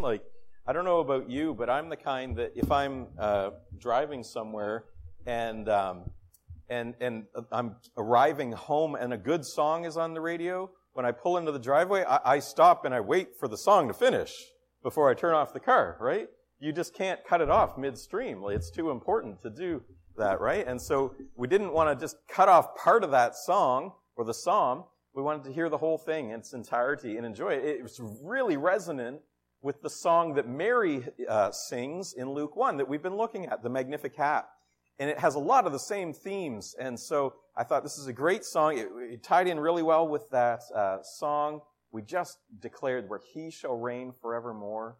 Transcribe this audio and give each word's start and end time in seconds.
Like, 0.00 0.22
I 0.66 0.72
don't 0.72 0.84
know 0.84 1.00
about 1.00 1.28
you, 1.28 1.54
but 1.54 1.68
I'm 1.68 1.88
the 1.88 1.96
kind 1.96 2.36
that 2.36 2.52
if 2.56 2.70
I'm 2.70 3.08
uh, 3.18 3.50
driving 3.78 4.22
somewhere 4.22 4.84
and 5.26 5.68
um, 5.68 6.10
and 6.68 6.94
and 7.00 7.24
I'm 7.52 7.76
arriving 7.96 8.52
home 8.52 8.94
and 8.94 9.12
a 9.12 9.18
good 9.18 9.44
song 9.44 9.84
is 9.84 9.96
on 9.96 10.14
the 10.14 10.20
radio, 10.20 10.70
when 10.94 11.04
I 11.04 11.12
pull 11.12 11.36
into 11.36 11.52
the 11.52 11.58
driveway, 11.58 12.04
I, 12.04 12.20
I 12.36 12.38
stop 12.38 12.84
and 12.84 12.94
I 12.94 13.00
wait 13.00 13.36
for 13.38 13.48
the 13.48 13.58
song 13.58 13.88
to 13.88 13.94
finish 13.94 14.32
before 14.82 15.10
I 15.10 15.14
turn 15.14 15.34
off 15.34 15.52
the 15.52 15.60
car. 15.60 15.98
Right? 16.00 16.28
You 16.60 16.72
just 16.72 16.94
can't 16.94 17.20
cut 17.24 17.40
it 17.40 17.50
off 17.50 17.76
midstream. 17.76 18.42
It's 18.48 18.70
too 18.70 18.90
important 18.90 19.42
to 19.42 19.50
do 19.50 19.82
that, 20.16 20.40
right? 20.40 20.66
And 20.66 20.80
so 20.80 21.14
we 21.36 21.48
didn't 21.48 21.72
want 21.72 21.90
to 21.90 22.02
just 22.02 22.16
cut 22.28 22.48
off 22.48 22.74
part 22.76 23.04
of 23.04 23.10
that 23.10 23.34
song 23.34 23.92
or 24.16 24.24
the 24.24 24.34
psalm. 24.34 24.84
We 25.14 25.22
wanted 25.22 25.44
to 25.44 25.52
hear 25.52 25.68
the 25.68 25.78
whole 25.78 25.98
thing 25.98 26.30
in 26.30 26.40
its 26.40 26.52
entirety 26.52 27.16
and 27.16 27.26
enjoy 27.26 27.54
it. 27.54 27.64
It 27.64 27.82
was 27.82 28.00
really 28.22 28.56
resonant 28.56 29.20
with 29.62 29.82
the 29.82 29.90
song 29.90 30.34
that 30.34 30.48
Mary 30.48 31.04
uh, 31.28 31.50
sings 31.50 32.14
in 32.14 32.30
Luke 32.30 32.56
1 32.56 32.78
that 32.78 32.88
we've 32.88 33.02
been 33.02 33.16
looking 33.16 33.46
at, 33.46 33.62
the 33.62 33.68
Magnificat. 33.68 34.44
And 34.98 35.08
it 35.08 35.18
has 35.18 35.34
a 35.34 35.38
lot 35.38 35.66
of 35.66 35.72
the 35.72 35.78
same 35.78 36.12
themes. 36.12 36.74
And 36.78 36.98
so 36.98 37.34
I 37.56 37.64
thought 37.64 37.82
this 37.82 37.98
is 37.98 38.06
a 38.06 38.12
great 38.12 38.44
song. 38.44 38.78
It, 38.78 38.88
it 39.10 39.22
tied 39.22 39.48
in 39.48 39.58
really 39.58 39.82
well 39.82 40.06
with 40.06 40.28
that 40.30 40.60
uh, 40.74 41.02
song 41.02 41.60
we 41.92 42.02
just 42.02 42.38
declared 42.60 43.08
where 43.08 43.20
he 43.32 43.50
shall 43.50 43.74
reign 43.74 44.12
forevermore. 44.20 44.96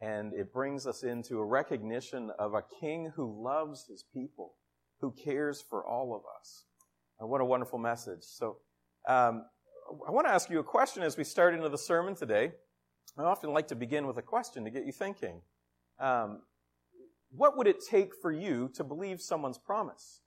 And 0.00 0.34
it 0.34 0.52
brings 0.52 0.86
us 0.86 1.02
into 1.02 1.38
a 1.38 1.44
recognition 1.44 2.30
of 2.38 2.52
a 2.52 2.62
king 2.80 3.12
who 3.16 3.42
loves 3.42 3.86
his 3.88 4.04
people, 4.12 4.52
who 5.00 5.12
cares 5.12 5.62
for 5.62 5.86
all 5.86 6.14
of 6.14 6.22
us. 6.38 6.64
And 7.18 7.30
what 7.30 7.40
a 7.40 7.46
wonderful 7.46 7.78
message. 7.78 8.20
So, 8.22 8.58
um, 9.08 9.46
I 10.06 10.10
want 10.10 10.26
to 10.26 10.32
ask 10.32 10.50
you 10.50 10.58
a 10.58 10.64
question 10.64 11.02
as 11.02 11.16
we 11.16 11.24
start 11.24 11.54
into 11.54 11.68
the 11.68 11.78
sermon 11.78 12.14
today. 12.14 12.52
I 13.18 13.22
often 13.22 13.52
like 13.52 13.68
to 13.68 13.74
begin 13.74 14.06
with 14.06 14.18
a 14.18 14.22
question 14.22 14.64
to 14.64 14.70
get 14.70 14.84
you 14.84 14.92
thinking. 14.92 15.40
Um, 15.98 16.42
what 17.30 17.56
would 17.56 17.66
it 17.66 17.84
take 17.88 18.14
for 18.14 18.30
you 18.30 18.70
to 18.74 18.84
believe 18.84 19.20
someone's 19.20 19.58
promise? 19.58 20.20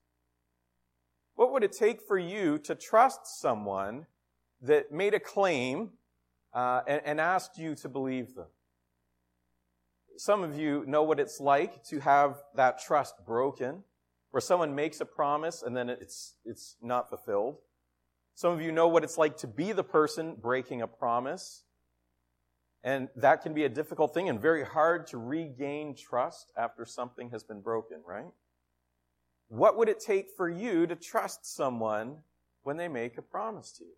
What 1.36 1.52
would 1.54 1.64
it 1.64 1.72
take 1.72 2.02
for 2.02 2.18
you 2.18 2.58
to 2.60 2.76
trust 2.76 3.40
someone 3.40 4.06
that 4.62 4.92
made 4.92 5.14
a 5.14 5.20
claim 5.20 5.92
uh, 6.54 6.82
and, 6.88 7.02
and 7.06 7.22
asked 7.22 7.58
you 7.58 7.76
to 7.76 7.90
believe 7.90 8.36
them? 8.36 8.48
Some 10.18 10.44
of 10.44 10.60
you 10.60 10.84
know 10.86 11.04
what 11.04 11.20
it's 11.20 11.40
like 11.40 11.84
to 11.86 12.00
have 12.02 12.42
that 12.56 12.80
trust 12.80 13.26
broken, 13.26 13.84
where 14.32 14.42
someone 14.42 14.76
makes 14.76 15.00
a 15.00 15.06
promise 15.06 15.64
and 15.64 15.78
then 15.78 15.90
it's, 15.90 16.36
it's 16.44 16.76
not 16.82 17.08
fulfilled. 17.08 17.58
Some 18.36 18.54
of 18.54 18.62
you 18.62 18.72
know 18.72 18.88
what 18.88 19.04
it's 19.04 19.18
like 19.18 19.38
to 19.38 19.48
be 19.48 19.72
the 19.72 19.84
person 19.84 20.36
breaking 20.36 20.82
a 20.82 20.88
promise 20.88 21.64
and 22.84 23.10
that 23.16 23.42
can 23.42 23.54
be 23.54 23.66
a 23.66 23.70
difficult 23.70 24.14
thing 24.14 24.30
and 24.30 24.42
very 24.42 24.64
hard 24.64 25.08
to 25.08 25.18
regain 25.18 25.96
trust 25.96 26.52
after 26.58 26.86
something 26.86 27.30
has 27.32 27.44
been 27.44 27.62
broken, 27.62 27.98
right? 28.06 28.32
What 29.50 29.78
would 29.78 29.90
it 29.90 30.00
take 30.00 30.30
for 30.38 30.50
you 30.50 30.88
to 30.88 30.96
trust 30.96 31.46
someone 31.46 32.18
when 32.64 32.78
they 32.78 32.88
make 32.88 33.18
a 33.18 33.22
promise 33.22 33.72
to 33.74 33.84
you? 33.84 33.94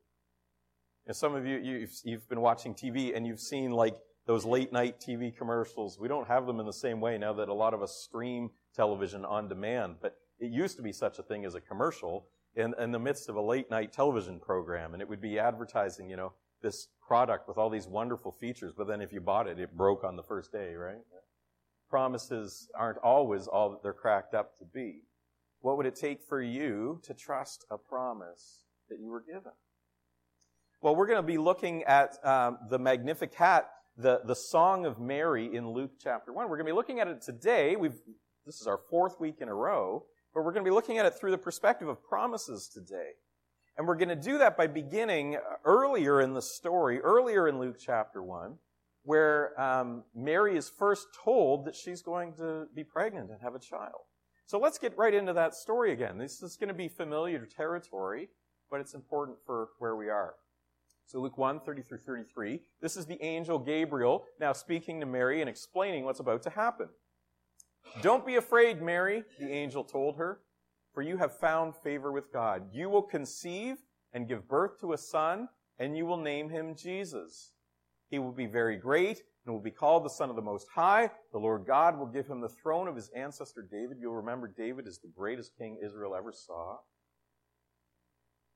know, 1.08 1.14
some 1.14 1.36
of 1.36 1.46
you, 1.46 1.58
you've, 1.58 1.94
you've 2.04 2.30
been 2.30 2.42
watching 2.42 2.74
TV 2.74 3.16
and 3.16 3.28
you've 3.28 3.40
seen 3.40 3.72
like 3.72 3.98
those 4.26 4.46
late 4.46 4.72
night 4.72 5.00
TV 5.00 5.36
commercials. 5.36 6.00
We 6.00 6.08
don't 6.08 6.28
have 6.28 6.46
them 6.46 6.60
in 6.60 6.66
the 6.66 6.74
same 6.74 7.02
way 7.02 7.18
now 7.18 7.34
that 7.34 7.50
a 7.50 7.54
lot 7.54 7.74
of 7.74 7.82
us 7.82 7.96
stream 7.96 8.50
television 8.76 9.26
on 9.26 9.48
demand, 9.48 9.96
but 10.02 10.16
it 10.40 10.52
used 10.52 10.78
to 10.78 10.82
be 10.82 10.94
such 10.94 11.20
a 11.20 11.24
thing 11.24 11.46
as 11.46 11.56
a 11.56 11.62
commercial 11.62 12.28
in, 12.56 12.74
in 12.80 12.92
the 12.92 13.00
midst 13.00 13.30
of 13.30 13.36
a 13.36 13.42
late 13.42 13.70
night 13.70 13.92
television 13.94 14.40
program, 14.40 14.94
and 14.94 15.02
it 15.02 15.10
would 15.10 15.22
be 15.22 15.40
advertising, 15.40 16.10
you 16.10 16.16
know, 16.16 16.34
this 16.62 16.88
product 17.06 17.48
with 17.48 17.58
all 17.58 17.70
these 17.70 17.88
wonderful 17.88 18.32
features, 18.32 18.74
but 18.78 18.88
then 18.88 19.02
if 19.02 19.12
you 19.12 19.20
bought 19.20 19.48
it, 19.48 19.60
it 19.60 19.76
broke 19.76 20.04
on 20.04 20.16
the 20.16 20.24
first 20.24 20.52
day, 20.52 20.74
right? 20.76 21.02
Promises 21.90 22.70
aren't 22.78 23.00
always 23.00 23.48
all 23.48 23.70
that 23.72 23.84
they're 23.84 23.94
cracked 23.94 24.34
up 24.34 24.58
to 24.60 24.66
be. 24.66 25.02
What 25.60 25.78
would 25.78 25.86
it 25.86 25.96
take 25.96 26.22
for 26.28 26.42
you 26.42 27.02
to 27.04 27.14
trust 27.14 27.66
a 27.70 27.78
promise 27.78 28.64
that 28.90 29.00
you 29.00 29.12
were 29.12 29.22
given? 29.22 29.52
Well, 30.82 30.96
we're 30.96 31.06
going 31.06 31.22
to 31.22 31.24
be 31.24 31.38
looking 31.38 31.84
at 31.84 32.18
um, 32.24 32.58
the 32.70 32.80
Magnificat, 32.80 33.66
the, 33.98 34.22
the 34.26 34.34
Song 34.34 34.86
of 34.86 35.00
Mary 35.00 35.54
in 35.54 35.70
Luke 35.70 35.92
chapter 36.02 36.34
1. 36.34 36.50
We're 36.50 36.58
going 36.58 36.66
to 36.66 36.72
be 36.72 36.76
looking 36.76 37.00
at 37.00 37.08
it 37.08 37.22
today. 37.22 37.76
We've, 37.76 38.00
this 38.46 38.56
is 38.56 38.68
our 38.68 38.80
fourth 38.90 39.20
week 39.20 39.36
in 39.42 39.48
a 39.48 39.54
row, 39.54 40.06
but 40.34 40.44
we're 40.44 40.54
going 40.54 40.66
to 40.66 40.70
be 40.70 40.74
looking 40.74 40.98
at 40.98 41.06
it 41.06 41.14
through 41.20 41.32
the 41.32 41.38
perspective 41.38 41.88
of 41.88 42.02
promises 42.04 42.68
today. 42.74 43.12
And 43.82 43.88
we're 43.88 43.96
going 43.96 44.10
to 44.10 44.16
do 44.16 44.38
that 44.38 44.58
by 44.58 44.68
beginning 44.68 45.38
earlier 45.66 46.22
in 46.22 46.36
the 46.36 46.42
story, 46.44 47.00
earlier 47.00 47.48
in 47.48 47.58
Luke 47.58 47.78
chapter 47.80 48.22
1, 48.22 48.54
where 49.02 49.60
um, 49.60 50.04
Mary 50.14 50.56
is 50.56 50.70
first 50.70 51.08
told 51.26 51.66
that 51.66 51.76
she's 51.76 52.04
going 52.04 52.34
to 52.34 52.68
be 52.76 52.84
pregnant 52.84 53.32
and 53.32 53.42
have 53.42 53.56
a 53.56 53.60
child. 53.60 54.02
So 54.46 54.60
let's 54.60 54.78
get 54.78 54.96
right 55.00 55.16
into 55.16 55.34
that 55.34 55.56
story 55.56 55.94
again. 55.94 56.20
This 56.20 56.44
is 56.44 56.58
going 56.58 56.68
to 56.68 56.76
be 56.76 56.90
familiar 56.90 57.44
territory, 57.44 58.30
but 58.70 58.82
it's 58.82 58.94
important 58.94 59.40
for 59.48 59.70
where 59.80 59.96
we 59.96 60.10
are. 60.10 60.36
So 61.08 61.20
Luke 61.20 61.40
1, 61.40 61.62
30 61.62 61.82
through 61.82 62.02
33. 62.06 62.62
This 62.84 62.96
is 62.96 63.08
the 63.08 63.20
angel 63.24 63.58
Gabriel 63.58 64.26
now 64.40 64.54
speaking 64.54 65.00
to 65.00 65.08
Mary 65.08 65.42
and 65.42 65.50
explaining 65.50 66.06
what's 66.06 66.20
about 66.20 66.44
to 66.44 66.52
happen. 66.52 66.90
Don't 68.04 68.28
be 68.28 68.36
afraid, 68.36 68.80
Mary, 68.80 69.24
the 69.40 69.52
angel 69.52 69.84
told 69.84 70.18
her 70.18 70.42
for 70.94 71.02
you 71.02 71.18
have 71.18 71.38
found 71.40 71.76
favor 71.76 72.12
with 72.12 72.32
God. 72.32 72.64
You 72.72 72.90
will 72.90 73.02
conceive 73.02 73.78
and 74.14 74.28
give 74.28 74.48
birth 74.48 74.80
to 74.82 74.94
a 74.94 74.98
son, 74.98 75.48
and 75.80 75.98
you 75.98 76.06
will 76.06 76.18
name 76.18 76.50
him 76.50 76.76
Jesus. 76.76 77.52
He 78.10 78.20
will 78.20 78.34
be 78.34 78.46
very 78.46 78.78
great 78.78 79.24
and 79.46 79.54
will 79.54 79.62
be 79.62 79.72
called 79.72 80.04
the 80.04 80.10
Son 80.10 80.30
of 80.30 80.36
the 80.36 80.42
Most 80.42 80.68
High. 80.76 81.10
The 81.32 81.40
Lord 81.40 81.66
God 81.66 81.98
will 81.98 82.06
give 82.06 82.28
him 82.28 82.42
the 82.42 82.50
throne 82.50 82.88
of 82.88 82.96
his 82.96 83.10
ancestor 83.16 83.68
David. 83.70 83.98
You'll 84.00 84.16
remember 84.16 84.48
David 84.48 84.86
is 84.86 85.00
the 85.00 85.12
greatest 85.16 85.58
king 85.58 85.80
Israel 85.84 86.14
ever 86.16 86.32
saw. 86.32 86.78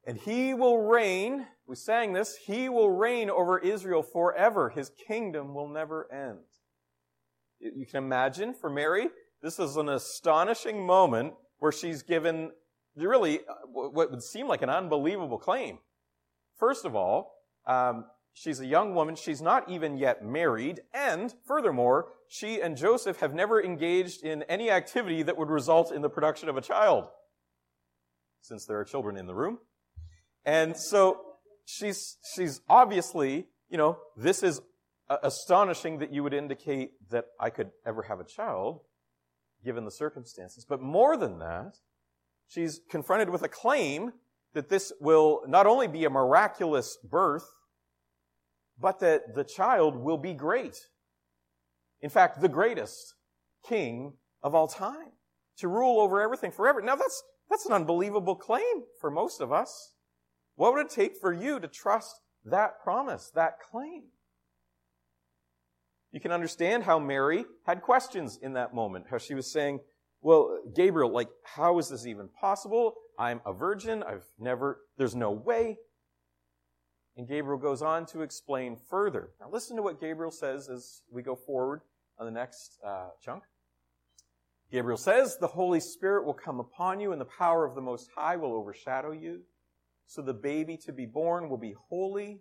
And 0.06 0.20
he 0.20 0.54
will 0.54 0.78
reign, 0.78 1.48
we 1.66 1.76
sang 1.76 2.14
this, 2.14 2.36
he 2.36 2.70
will 2.70 2.92
reign 2.92 3.30
over 3.30 3.58
Israel 3.58 4.04
forever. 4.04 4.70
His 4.70 4.92
kingdom 5.08 5.56
will 5.56 5.68
never 5.68 6.12
end. 6.14 6.40
You 7.60 7.88
can 7.88 8.04
imagine 8.04 8.54
for 8.54 8.70
Mary, 8.70 9.08
this 9.42 9.58
is 9.58 9.78
an 9.78 9.90
astonishing 9.90 10.86
moment 10.86 11.34
where 11.60 11.72
she's 11.72 12.04
given 12.04 12.52
really 12.96 13.40
uh, 13.40 13.54
what 13.72 14.12
would 14.12 14.24
seem 14.24 14.48
like 14.48 14.62
an 14.62 14.70
unbelievable 14.70 15.38
claim. 15.38 15.80
First 16.58 16.86
of 16.86 16.96
all, 16.96 17.34
um, 17.68 18.06
she's 18.34 18.60
a 18.60 18.66
young 18.66 18.96
woman. 18.96 19.16
She's 19.16 19.42
not 19.42 19.70
even 19.70 19.98
yet 19.98 20.24
married. 20.24 20.82
And 20.94 21.34
furthermore, 21.46 22.08
she 22.28 22.62
and 22.62 22.78
Joseph 22.78 23.20
have 23.20 23.34
never 23.34 23.62
engaged 23.62 24.24
in 24.24 24.44
any 24.44 24.70
activity 24.70 25.24
that 25.24 25.38
would 25.38 25.50
result 25.50 25.92
in 25.92 26.02
the 26.02 26.10
production 26.10 26.50
of 26.50 26.58
a 26.58 26.62
child, 26.62 27.08
since 28.42 28.66
there 28.66 28.80
are 28.80 28.86
children 28.86 29.18
in 29.18 29.28
the 29.28 29.36
room. 29.36 29.60
And 30.46 30.78
so 30.78 31.22
she's, 31.66 32.18
she's 32.36 32.62
obviously, 32.70 33.48
you 33.70 33.78
know, 33.78 33.98
this 34.16 34.44
is 34.44 34.62
astonishing 35.10 36.00
that 36.00 36.12
you 36.12 36.24
would 36.24 36.34
indicate 36.34 36.92
that 37.10 37.26
I 37.40 37.50
could 37.50 37.72
ever 37.86 38.04
have 38.04 38.20
a 38.20 38.24
child 38.24 38.82
given 39.66 39.84
the 39.84 39.92
circumstances. 39.92 40.66
But 40.68 40.82
more 40.82 41.18
than 41.18 41.40
that, 41.40 41.80
she's 42.48 42.80
confronted 42.90 43.30
with 43.30 43.44
a 43.44 43.50
claim 43.50 44.14
that 44.54 44.70
this 44.70 44.94
will 45.02 45.42
not 45.48 45.68
only 45.68 45.88
be 45.88 46.06
a 46.06 46.10
miraculous 46.10 46.98
birth, 47.04 47.52
but 48.80 49.00
that 49.00 49.36
the 49.36 49.44
child 49.44 49.98
will 49.98 50.18
be 50.18 50.34
great. 50.34 50.78
In 52.02 52.10
fact, 52.10 52.40
the 52.40 52.50
greatest 52.50 53.16
king 53.68 54.14
of 54.44 54.54
all 54.54 54.68
time 54.68 55.12
to 55.58 55.68
rule 55.68 56.00
over 56.00 56.22
everything 56.22 56.52
forever. 56.52 56.82
Now 56.82 56.96
that's, 56.96 57.24
that's 57.50 57.66
an 57.66 57.74
unbelievable 57.74 58.36
claim 58.36 58.84
for 59.02 59.10
most 59.10 59.42
of 59.42 59.52
us. 59.52 59.94
What 60.56 60.74
would 60.74 60.86
it 60.86 60.92
take 60.92 61.18
for 61.18 61.34
you 61.34 61.60
to 61.60 61.68
trust 61.68 62.22
that 62.46 62.82
promise, 62.84 63.32
that 63.36 63.60
claim? 63.60 64.04
You 66.16 66.22
can 66.22 66.32
understand 66.32 66.86
how 66.86 66.98
Mary 66.98 67.44
had 67.66 67.82
questions 67.82 68.40
in 68.42 68.54
that 68.54 68.74
moment, 68.74 69.08
how 69.12 69.18
she 69.18 69.34
was 69.34 69.52
saying, 69.52 69.82
well, 70.22 70.60
Gabriel, 70.74 71.12
like, 71.12 71.28
how 71.44 71.78
is 71.78 71.90
this 71.90 72.08
even 72.08 72.30
possible? 72.30 72.94
I'm 73.20 73.42
a 73.46 73.52
virgin. 73.52 74.02
I've 74.02 74.24
never, 74.40 74.80
there's 74.98 75.14
no 75.14 75.32
way. 75.32 75.78
And 77.18 77.28
Gabriel 77.28 77.60
goes 77.60 77.82
on 77.82 78.06
to 78.08 78.22
explain 78.22 78.78
further. 78.90 79.32
Now 79.42 79.50
listen 79.52 79.76
to 79.76 79.82
what 79.82 80.00
Gabriel 80.00 80.32
says 80.32 80.70
as 80.70 81.02
we 81.12 81.22
go 81.22 81.36
forward 81.36 81.82
on 82.18 82.26
the 82.26 82.32
next 82.32 82.78
uh, 82.82 83.10
chunk. 83.22 83.44
Gabriel 84.72 84.98
says, 84.98 85.38
the 85.38 85.48
Holy 85.48 85.82
Spirit 85.82 86.26
will 86.26 86.34
come 86.34 86.62
upon 86.62 87.02
you 87.02 87.12
and 87.12 87.20
the 87.20 87.26
power 87.26 87.66
of 87.66 87.76
the 87.76 87.82
Most 87.82 88.10
High 88.16 88.38
will 88.38 88.54
overshadow 88.54 89.12
you. 89.12 89.42
So 90.08 90.22
the 90.22 90.34
baby 90.34 90.78
to 90.86 90.94
be 90.94 91.08
born 91.08 91.50
will 91.50 91.58
be 91.58 91.76
holy 91.90 92.40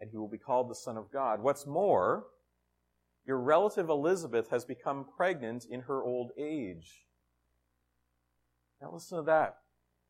and 0.00 0.10
he 0.10 0.16
will 0.16 0.26
be 0.26 0.38
called 0.38 0.68
the 0.68 0.74
Son 0.74 0.96
of 0.96 1.12
God. 1.12 1.40
What's 1.40 1.68
more, 1.68 2.24
your 3.26 3.38
relative 3.38 3.88
Elizabeth 3.88 4.50
has 4.50 4.64
become 4.64 5.06
pregnant 5.16 5.64
in 5.70 5.82
her 5.82 6.02
old 6.02 6.32
age. 6.38 7.06
Now 8.80 8.90
listen 8.92 9.18
to 9.18 9.24
that. 9.24 9.58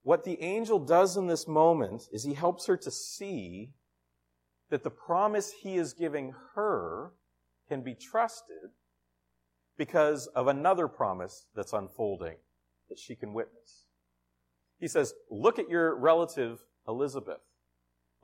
What 0.03 0.25
the 0.25 0.41
angel 0.43 0.79
does 0.79 1.17
in 1.17 1.26
this 1.26 1.47
moment 1.47 2.09
is 2.12 2.25
he 2.25 2.35
helps 2.35 2.67
her 2.67 2.76
to 2.79 2.91
see 2.91 3.73
that 4.70 4.82
the 4.82 4.91
promise 4.91 5.53
he 5.53 5.76
is 5.76 5.93
giving 5.93 6.35
her 6.55 7.12
can 7.69 7.82
be 7.82 7.94
trusted 7.94 8.70
because 9.76 10.26
of 10.29 10.47
another 10.49 10.88
promise 10.88 11.47
that's 11.55 11.73
unfolding 11.73 12.37
that 12.88 12.99
she 12.99 13.14
can 13.14 13.32
witness. 13.32 13.85
He 14.81 14.88
says, 14.88 15.14
Look 15.31 15.59
at 15.59 15.69
your 15.69 15.94
relative 15.94 16.64
Elizabeth. 16.88 17.41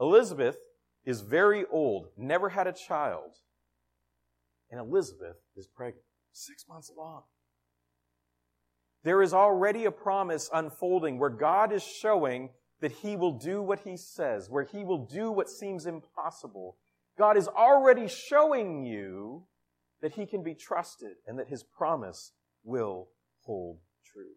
Elizabeth 0.01 0.57
is 1.05 1.21
very 1.21 1.65
old, 1.71 2.09
never 2.17 2.49
had 2.49 2.67
a 2.67 2.73
child, 2.73 3.39
and 4.71 4.81
Elizabeth 4.81 5.37
is 5.57 5.67
pregnant, 5.67 6.05
six 6.33 6.67
months 6.69 6.91
along. 6.91 7.23
There 9.05 9.23
is 9.23 9.33
already 9.33 9.85
a 9.85 9.91
promise 9.91 10.51
unfolding 10.53 11.19
where 11.19 11.31
God 11.31 11.73
is 11.73 11.83
showing 11.83 12.51
that 12.81 12.93
He 12.93 13.17
will 13.17 13.39
do 13.39 13.63
what 13.63 13.81
He 13.81 13.97
says, 13.97 14.51
where 14.51 14.65
He 14.65 14.85
will 14.85 15.07
do 15.07 15.31
what 15.31 15.49
seems 15.49 15.87
impossible. 15.87 16.77
God 17.17 17.37
is 17.37 17.49
already 17.49 18.09
showing 18.09 18.85
you 18.85 19.45
that 20.03 20.13
He 20.13 20.27
can 20.27 20.43
be 20.43 20.55
trusted 20.55 21.17
and 21.27 21.39
that 21.39 21.49
His 21.49 21.63
promise 21.63 22.33
will 22.65 23.09
hold 23.41 23.79
true. 24.05 24.35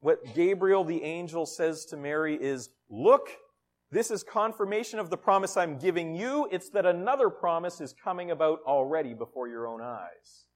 What 0.00 0.34
Gabriel 0.34 0.84
the 0.84 1.02
angel 1.02 1.46
says 1.46 1.86
to 1.86 1.96
Mary 1.96 2.36
is, 2.38 2.70
Look, 2.90 3.28
this 3.94 4.10
is 4.10 4.22
confirmation 4.22 4.98
of 4.98 5.08
the 5.08 5.16
promise 5.16 5.56
I'm 5.56 5.78
giving 5.78 6.14
you. 6.14 6.48
It's 6.50 6.68
that 6.70 6.84
another 6.84 7.30
promise 7.30 7.80
is 7.80 7.94
coming 7.94 8.30
about 8.30 8.58
already 8.66 9.14
before 9.14 9.48
your 9.48 9.68
own 9.68 9.80
eyes. 9.80 10.46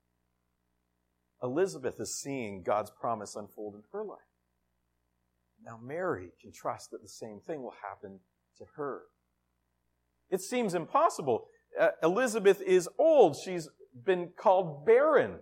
Elizabeth 1.42 2.00
is 2.00 2.20
seeing 2.20 2.62
God's 2.64 2.90
promise 2.90 3.36
unfold 3.36 3.74
in 3.76 3.82
her 3.92 4.04
life. 4.04 4.18
Now, 5.64 5.78
Mary 5.82 6.30
can 6.40 6.52
trust 6.52 6.90
that 6.90 7.02
the 7.02 7.08
same 7.08 7.40
thing 7.46 7.62
will 7.62 7.74
happen 7.88 8.20
to 8.58 8.64
her. 8.76 9.02
It 10.30 10.40
seems 10.40 10.74
impossible. 10.74 11.46
Uh, 11.80 11.90
Elizabeth 12.02 12.60
is 12.60 12.88
old. 12.98 13.36
She's 13.36 13.68
been 14.04 14.30
called 14.36 14.84
barren. 14.84 15.38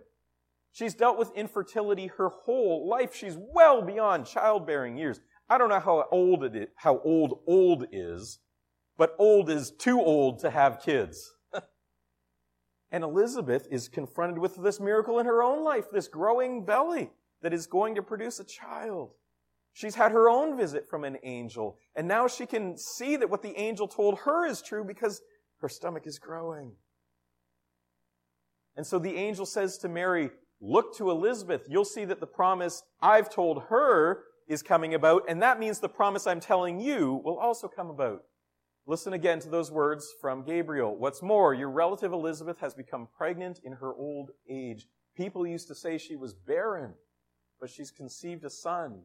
She's 0.71 0.93
dealt 0.93 1.17
with 1.17 1.31
infertility 1.35 2.07
her 2.17 2.29
whole 2.29 2.87
life. 2.87 3.15
She's 3.15 3.37
well 3.37 3.81
beyond 3.81 4.27
childbearing 4.27 4.97
years. 4.97 5.19
I 5.49 5.57
don't 5.57 5.69
know 5.69 5.79
how 5.79 6.05
old 6.11 6.43
it 6.43 6.55
is, 6.55 6.67
how 6.75 6.99
old 7.03 7.39
old 7.47 7.85
is, 7.91 8.39
but 8.97 9.15
old 9.17 9.49
is 9.49 9.71
too 9.71 9.99
old 10.01 10.39
to 10.39 10.49
have 10.49 10.81
kids. 10.81 11.33
and 12.91 13.03
Elizabeth 13.03 13.67
is 13.71 13.87
confronted 13.87 14.39
with 14.39 14.55
this 14.57 14.79
miracle 14.79 15.19
in 15.19 15.25
her 15.25 15.41
own 15.41 15.63
life, 15.63 15.85
this 15.91 16.07
growing 16.07 16.65
belly 16.65 17.11
that 17.41 17.53
is 17.53 17.67
going 17.67 17.95
to 17.95 18.01
produce 18.01 18.39
a 18.39 18.43
child. 18.43 19.11
She's 19.73 19.95
had 19.95 20.11
her 20.11 20.29
own 20.29 20.57
visit 20.57 20.89
from 20.89 21.03
an 21.03 21.17
angel, 21.23 21.77
and 21.95 22.07
now 22.07 22.27
she 22.27 22.45
can 22.45 22.77
see 22.77 23.15
that 23.15 23.29
what 23.29 23.43
the 23.43 23.57
angel 23.57 23.87
told 23.87 24.19
her 24.19 24.45
is 24.45 24.61
true 24.61 24.83
because 24.83 25.21
her 25.61 25.69
stomach 25.69 26.07
is 26.07 26.19
growing. 26.19 26.73
And 28.75 28.85
so 28.85 28.99
the 28.99 29.15
angel 29.15 29.45
says 29.45 29.77
to 29.79 29.89
Mary, 29.89 30.31
Look 30.59 30.97
to 30.97 31.11
Elizabeth. 31.11 31.67
You'll 31.69 31.85
see 31.85 32.05
that 32.05 32.19
the 32.19 32.27
promise 32.27 32.81
I've 33.01 33.29
told 33.29 33.63
her 33.69 34.23
is 34.47 34.61
coming 34.61 34.93
about, 34.93 35.23
and 35.27 35.41
that 35.41 35.59
means 35.59 35.79
the 35.79 35.89
promise 35.89 36.25
I'm 36.25 36.39
telling 36.39 36.79
you 36.79 37.21
will 37.23 37.37
also 37.37 37.67
come 37.67 37.89
about. 37.89 38.23
Listen 38.85 39.11
again 39.11 39.39
to 39.39 39.49
those 39.49 39.69
words 39.69 40.13
from 40.21 40.45
Gabriel. 40.45 40.95
What's 40.95 41.21
more, 41.21 41.53
your 41.53 41.69
relative 41.69 42.13
Elizabeth 42.13 42.59
has 42.59 42.73
become 42.73 43.09
pregnant 43.17 43.59
in 43.63 43.73
her 43.73 43.93
old 43.93 44.31
age. 44.49 44.87
People 45.15 45.45
used 45.45 45.67
to 45.67 45.75
say 45.75 45.97
she 45.97 46.15
was 46.15 46.33
barren, 46.33 46.93
but 47.59 47.69
she's 47.69 47.91
conceived 47.91 48.45
a 48.45 48.49
son 48.49 49.01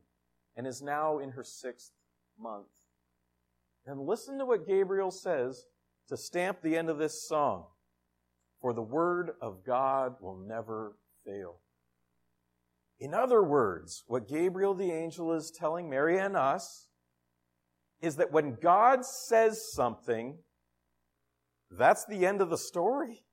and 0.56 0.66
is 0.66 0.82
now 0.82 1.18
in 1.18 1.30
her 1.30 1.42
sixth 1.42 1.90
month. 2.38 2.68
And 3.84 4.06
listen 4.06 4.38
to 4.38 4.46
what 4.46 4.68
Gabriel 4.68 5.10
says 5.10 5.64
to 6.08 6.16
stamp 6.16 6.62
the 6.62 6.76
end 6.76 6.88
of 6.88 6.98
this 6.98 7.26
song. 7.26 7.64
For 8.60 8.72
the 8.72 8.82
word 8.82 9.32
of 9.40 9.64
God 9.64 10.14
will 10.20 10.36
never 10.36 10.96
fail. 11.24 11.56
In 13.02 13.14
other 13.14 13.42
words, 13.42 14.04
what 14.06 14.28
Gabriel 14.28 14.74
the 14.74 14.92
angel 14.92 15.32
is 15.32 15.50
telling 15.50 15.90
Mary 15.90 16.20
and 16.20 16.36
us 16.36 16.86
is 18.00 18.14
that 18.14 18.30
when 18.30 18.54
God 18.62 19.04
says 19.04 19.72
something, 19.72 20.38
that's 21.68 22.04
the 22.04 22.24
end 22.24 22.40
of 22.40 22.48
the 22.48 22.56
story. 22.56 23.24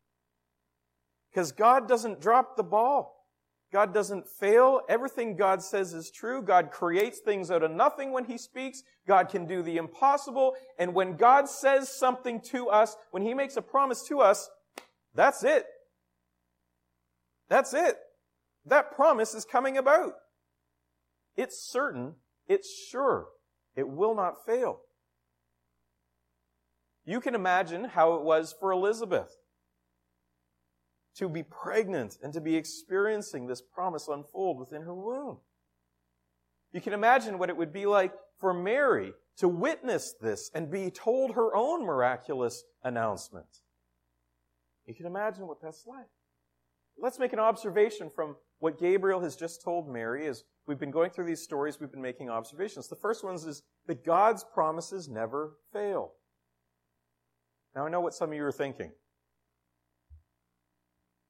Because 1.30 1.52
God 1.52 1.88
doesn't 1.88 2.20
drop 2.20 2.58
the 2.58 2.64
ball. 2.64 3.28
God 3.72 3.94
doesn't 3.94 4.28
fail. 4.28 4.82
Everything 4.90 5.36
God 5.36 5.62
says 5.62 5.94
is 5.94 6.10
true. 6.10 6.42
God 6.42 6.72
creates 6.72 7.20
things 7.20 7.52
out 7.52 7.62
of 7.62 7.70
nothing 7.70 8.12
when 8.12 8.26
He 8.26 8.40
speaks. 8.40 8.82
God 9.08 9.30
can 9.30 9.46
do 9.46 9.62
the 9.62 9.78
impossible. 9.78 10.56
And 10.80 10.96
when 10.96 11.16
God 11.16 11.48
says 11.48 11.96
something 11.96 12.42
to 12.50 12.70
us, 12.70 12.98
when 13.12 13.22
He 13.22 13.36
makes 13.36 13.56
a 13.56 13.62
promise 13.62 14.02
to 14.08 14.22
us, 14.22 14.50
that's 15.14 15.44
it. 15.44 15.68
That's 17.50 17.76
it. 17.76 18.00
That 18.66 18.96
promise 18.96 19.34
is 19.34 19.46
coming 19.46 19.78
about. 19.78 20.14
It's 21.36 21.60
certain. 21.60 22.16
It's 22.48 22.70
sure. 22.90 23.28
It 23.76 23.88
will 23.88 24.16
not 24.16 24.46
fail. 24.46 24.82
You 27.06 27.22
can 27.22 27.34
imagine 27.34 27.86
how 27.86 28.16
it 28.16 28.24
was 28.24 28.54
for 28.60 28.72
Elizabeth 28.72 29.36
to 31.16 31.28
be 31.28 31.44
pregnant 31.44 32.18
and 32.22 32.34
to 32.34 32.42
be 32.42 32.56
experiencing 32.56 33.48
this 33.48 33.62
promise 33.62 34.08
unfold 34.08 34.60
within 34.60 34.84
her 34.84 34.94
womb. 34.94 35.38
You 36.72 36.82
can 36.82 36.94
imagine 36.94 37.40
what 37.40 37.50
it 37.50 37.58
would 37.58 37.74
be 37.74 37.86
like 37.86 38.14
for 38.40 38.54
Mary 38.54 39.14
to 39.38 39.48
witness 39.48 40.14
this 40.22 40.52
and 40.54 40.70
be 40.70 40.92
told 40.92 41.34
her 41.34 41.56
own 41.56 41.86
miraculous 41.86 42.64
announcement. 42.84 43.48
You 44.86 44.94
can 44.94 45.06
imagine 45.06 45.48
what 45.48 45.62
that's 45.62 45.86
like. 45.88 46.10
Let's 46.98 47.20
make 47.20 47.34
an 47.34 47.40
observation 47.40 48.10
from 48.14 48.36
what 48.60 48.78
Gabriel 48.78 49.22
has 49.22 49.36
just 49.36 49.64
told 49.64 49.90
Mary 49.90 50.26
is 50.26 50.44
we've 50.68 50.80
been 50.80 50.92
going 50.92 51.10
through 51.10 51.26
these 51.26 51.42
stories, 51.42 51.80
we've 51.80 51.92
been 51.92 52.02
making 52.02 52.30
observations. 52.30 52.88
The 52.88 52.96
first 52.96 53.24
one 53.24 53.36
is 53.36 53.64
that 53.88 54.06
God's 54.06 54.44
promises 54.44 55.10
never 55.10 55.56
fail. 55.74 56.14
Now 57.76 57.86
I 57.86 57.90
know 57.90 58.02
what 58.02 58.14
some 58.14 58.30
of 58.30 58.36
you 58.36 58.44
are 58.44 58.52
thinking. 58.52 58.92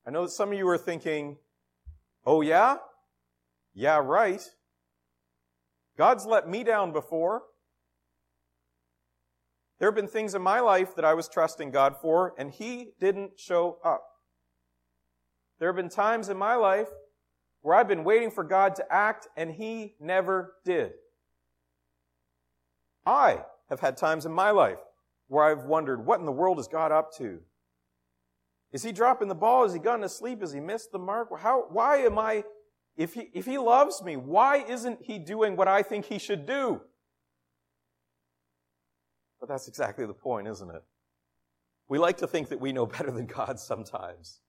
I 0.07 0.11
know 0.11 0.23
that 0.23 0.31
some 0.31 0.51
of 0.51 0.57
you 0.57 0.67
are 0.67 0.77
thinking, 0.77 1.37
oh 2.25 2.41
yeah? 2.41 2.77
Yeah, 3.75 4.01
right. 4.03 4.41
God's 5.97 6.25
let 6.25 6.49
me 6.49 6.63
down 6.63 6.91
before. 6.91 7.43
There 9.77 9.87
have 9.87 9.95
been 9.95 10.07
things 10.07 10.33
in 10.33 10.41
my 10.41 10.59
life 10.59 10.95
that 10.95 11.05
I 11.05 11.13
was 11.13 11.29
trusting 11.29 11.71
God 11.71 11.95
for, 12.01 12.33
and 12.37 12.51
He 12.51 12.89
didn't 12.99 13.39
show 13.39 13.77
up. 13.83 14.03
There 15.59 15.69
have 15.69 15.75
been 15.75 15.89
times 15.89 16.27
in 16.27 16.37
my 16.37 16.55
life 16.55 16.87
where 17.61 17.75
I've 17.75 17.87
been 17.87 18.03
waiting 18.03 18.31
for 18.31 18.43
God 18.43 18.75
to 18.75 18.85
act, 18.91 19.27
and 19.35 19.51
He 19.51 19.95
never 19.99 20.55
did. 20.65 20.93
I 23.05 23.43
have 23.69 23.79
had 23.79 23.97
times 23.97 24.25
in 24.25 24.31
my 24.31 24.51
life 24.51 24.79
where 25.27 25.45
I've 25.45 25.65
wondered, 25.65 26.05
what 26.05 26.19
in 26.19 26.25
the 26.25 26.31
world 26.31 26.59
is 26.59 26.67
God 26.67 26.91
up 26.91 27.13
to? 27.17 27.39
Is 28.71 28.83
he 28.83 28.91
dropping 28.91 29.27
the 29.27 29.35
ball? 29.35 29.63
Has 29.63 29.73
he 29.73 29.79
gone 29.79 30.01
to 30.01 30.09
sleep? 30.09 30.41
Has 30.41 30.53
he 30.53 30.59
missed 30.59 30.91
the 30.91 30.99
mark? 30.99 31.29
How, 31.39 31.65
why 31.69 31.97
am 31.97 32.19
I, 32.19 32.43
if 32.95 33.13
he, 33.13 33.29
if 33.33 33.45
he 33.45 33.57
loves 33.57 34.03
me, 34.03 34.15
why 34.15 34.57
isn't 34.57 34.99
he 35.01 35.17
doing 35.17 35.55
what 35.55 35.67
I 35.67 35.81
think 35.81 36.05
he 36.05 36.19
should 36.19 36.45
do? 36.45 36.81
But 39.39 39.49
that's 39.49 39.67
exactly 39.67 40.05
the 40.05 40.13
point, 40.13 40.47
isn't 40.47 40.69
it? 40.69 40.83
We 41.87 41.97
like 41.97 42.17
to 42.17 42.27
think 42.27 42.49
that 42.49 42.59
we 42.59 42.71
know 42.71 42.85
better 42.85 43.09
than 43.09 43.25
God 43.25 43.59
sometimes 43.59 44.41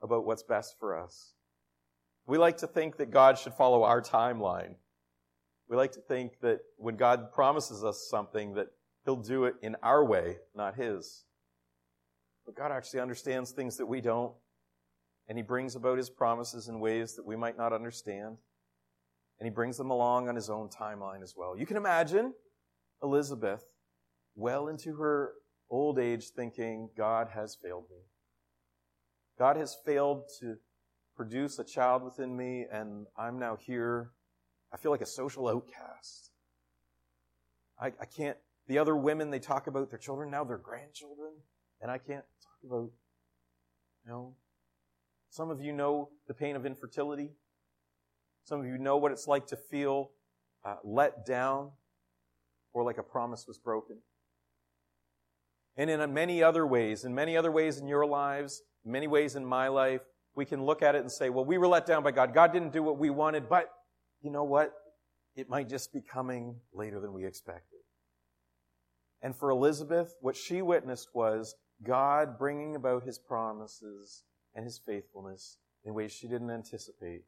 about 0.00 0.24
what's 0.24 0.42
best 0.42 0.76
for 0.78 0.98
us. 0.98 1.34
We 2.26 2.38
like 2.38 2.56
to 2.58 2.66
think 2.66 2.96
that 2.96 3.10
God 3.10 3.38
should 3.38 3.54
follow 3.54 3.84
our 3.84 4.02
timeline. 4.02 4.74
We 5.68 5.76
like 5.76 5.92
to 5.92 6.00
think 6.00 6.40
that 6.40 6.60
when 6.76 6.96
God 6.96 7.32
promises 7.32 7.84
us 7.84 8.08
something 8.10 8.54
that 8.54 8.68
he'll 9.04 9.16
do 9.16 9.44
it 9.44 9.54
in 9.62 9.76
our 9.82 10.04
way, 10.04 10.38
not 10.54 10.76
his. 10.76 11.24
But 12.44 12.56
God 12.56 12.70
actually 12.70 13.00
understands 13.00 13.50
things 13.50 13.76
that 13.76 13.86
we 13.86 14.00
don't. 14.00 14.32
And 15.28 15.36
He 15.36 15.42
brings 15.42 15.74
about 15.74 15.98
His 15.98 16.08
promises 16.08 16.68
in 16.68 16.80
ways 16.80 17.16
that 17.16 17.26
we 17.26 17.36
might 17.36 17.58
not 17.58 17.72
understand. 17.72 18.38
And 19.38 19.46
He 19.46 19.50
brings 19.50 19.76
them 19.76 19.90
along 19.90 20.28
on 20.28 20.36
His 20.36 20.48
own 20.48 20.68
timeline 20.68 21.22
as 21.22 21.34
well. 21.36 21.58
You 21.58 21.66
can 21.66 21.76
imagine 21.76 22.32
Elizabeth 23.02 23.64
well 24.36 24.68
into 24.68 24.96
her 24.96 25.32
old 25.68 25.98
age 25.98 26.30
thinking, 26.30 26.90
God 26.96 27.28
has 27.34 27.56
failed 27.60 27.84
me. 27.90 28.02
God 29.38 29.56
has 29.56 29.76
failed 29.84 30.22
to 30.40 30.56
produce 31.16 31.58
a 31.58 31.64
child 31.64 32.02
within 32.02 32.36
me, 32.36 32.66
and 32.70 33.06
I'm 33.16 33.38
now 33.38 33.56
here. 33.56 34.10
I 34.72 34.76
feel 34.76 34.90
like 34.90 35.00
a 35.00 35.06
social 35.06 35.48
outcast. 35.48 36.30
I, 37.80 37.86
I 37.86 38.04
can't, 38.04 38.36
the 38.68 38.78
other 38.78 38.96
women, 38.96 39.30
they 39.30 39.38
talk 39.38 39.66
about 39.66 39.90
their 39.90 39.98
children, 39.98 40.30
now 40.30 40.44
their 40.44 40.58
grandchildren. 40.58 41.32
And 41.80 41.90
I 41.90 41.98
can't 41.98 42.24
talk 42.42 42.58
about, 42.64 42.90
you 44.04 44.10
know, 44.10 44.34
some 45.30 45.50
of 45.50 45.60
you 45.60 45.72
know 45.72 46.10
the 46.28 46.34
pain 46.34 46.56
of 46.56 46.64
infertility. 46.64 47.32
Some 48.44 48.60
of 48.60 48.66
you 48.66 48.78
know 48.78 48.96
what 48.96 49.12
it's 49.12 49.26
like 49.26 49.46
to 49.48 49.56
feel 49.56 50.10
uh, 50.64 50.76
let 50.84 51.26
down 51.26 51.70
or 52.72 52.84
like 52.84 52.98
a 52.98 53.02
promise 53.02 53.46
was 53.46 53.58
broken. 53.58 53.98
And 55.76 55.90
in 55.90 56.14
many 56.14 56.42
other 56.42 56.66
ways, 56.66 57.04
in 57.04 57.14
many 57.14 57.36
other 57.36 57.52
ways 57.52 57.78
in 57.78 57.86
your 57.86 58.06
lives, 58.06 58.62
many 58.84 59.06
ways 59.06 59.36
in 59.36 59.44
my 59.44 59.68
life, 59.68 60.00
we 60.36 60.44
can 60.44 60.62
look 60.62 60.82
at 60.82 60.94
it 60.94 61.00
and 61.00 61.10
say, 61.10 61.30
well, 61.30 61.44
we 61.44 61.58
were 61.58 61.66
let 61.66 61.86
down 61.86 62.02
by 62.02 62.12
God. 62.12 62.34
God 62.34 62.52
didn't 62.52 62.72
do 62.72 62.82
what 62.82 62.98
we 62.98 63.10
wanted, 63.10 63.48
but 63.48 63.70
you 64.22 64.30
know 64.30 64.44
what? 64.44 64.72
It 65.34 65.48
might 65.48 65.68
just 65.68 65.92
be 65.92 66.00
coming 66.00 66.56
later 66.72 67.00
than 67.00 67.12
we 67.12 67.24
expected. 67.24 67.80
And 69.22 69.34
for 69.34 69.50
Elizabeth, 69.50 70.14
what 70.20 70.36
she 70.36 70.60
witnessed 70.60 71.08
was 71.14 71.56
God 71.82 72.38
bringing 72.38 72.76
about 72.76 73.04
his 73.04 73.18
promises 73.18 74.22
and 74.54 74.64
his 74.64 74.78
faithfulness 74.78 75.56
in 75.84 75.94
ways 75.94 76.12
she 76.12 76.28
didn't 76.28 76.50
anticipate. 76.50 77.24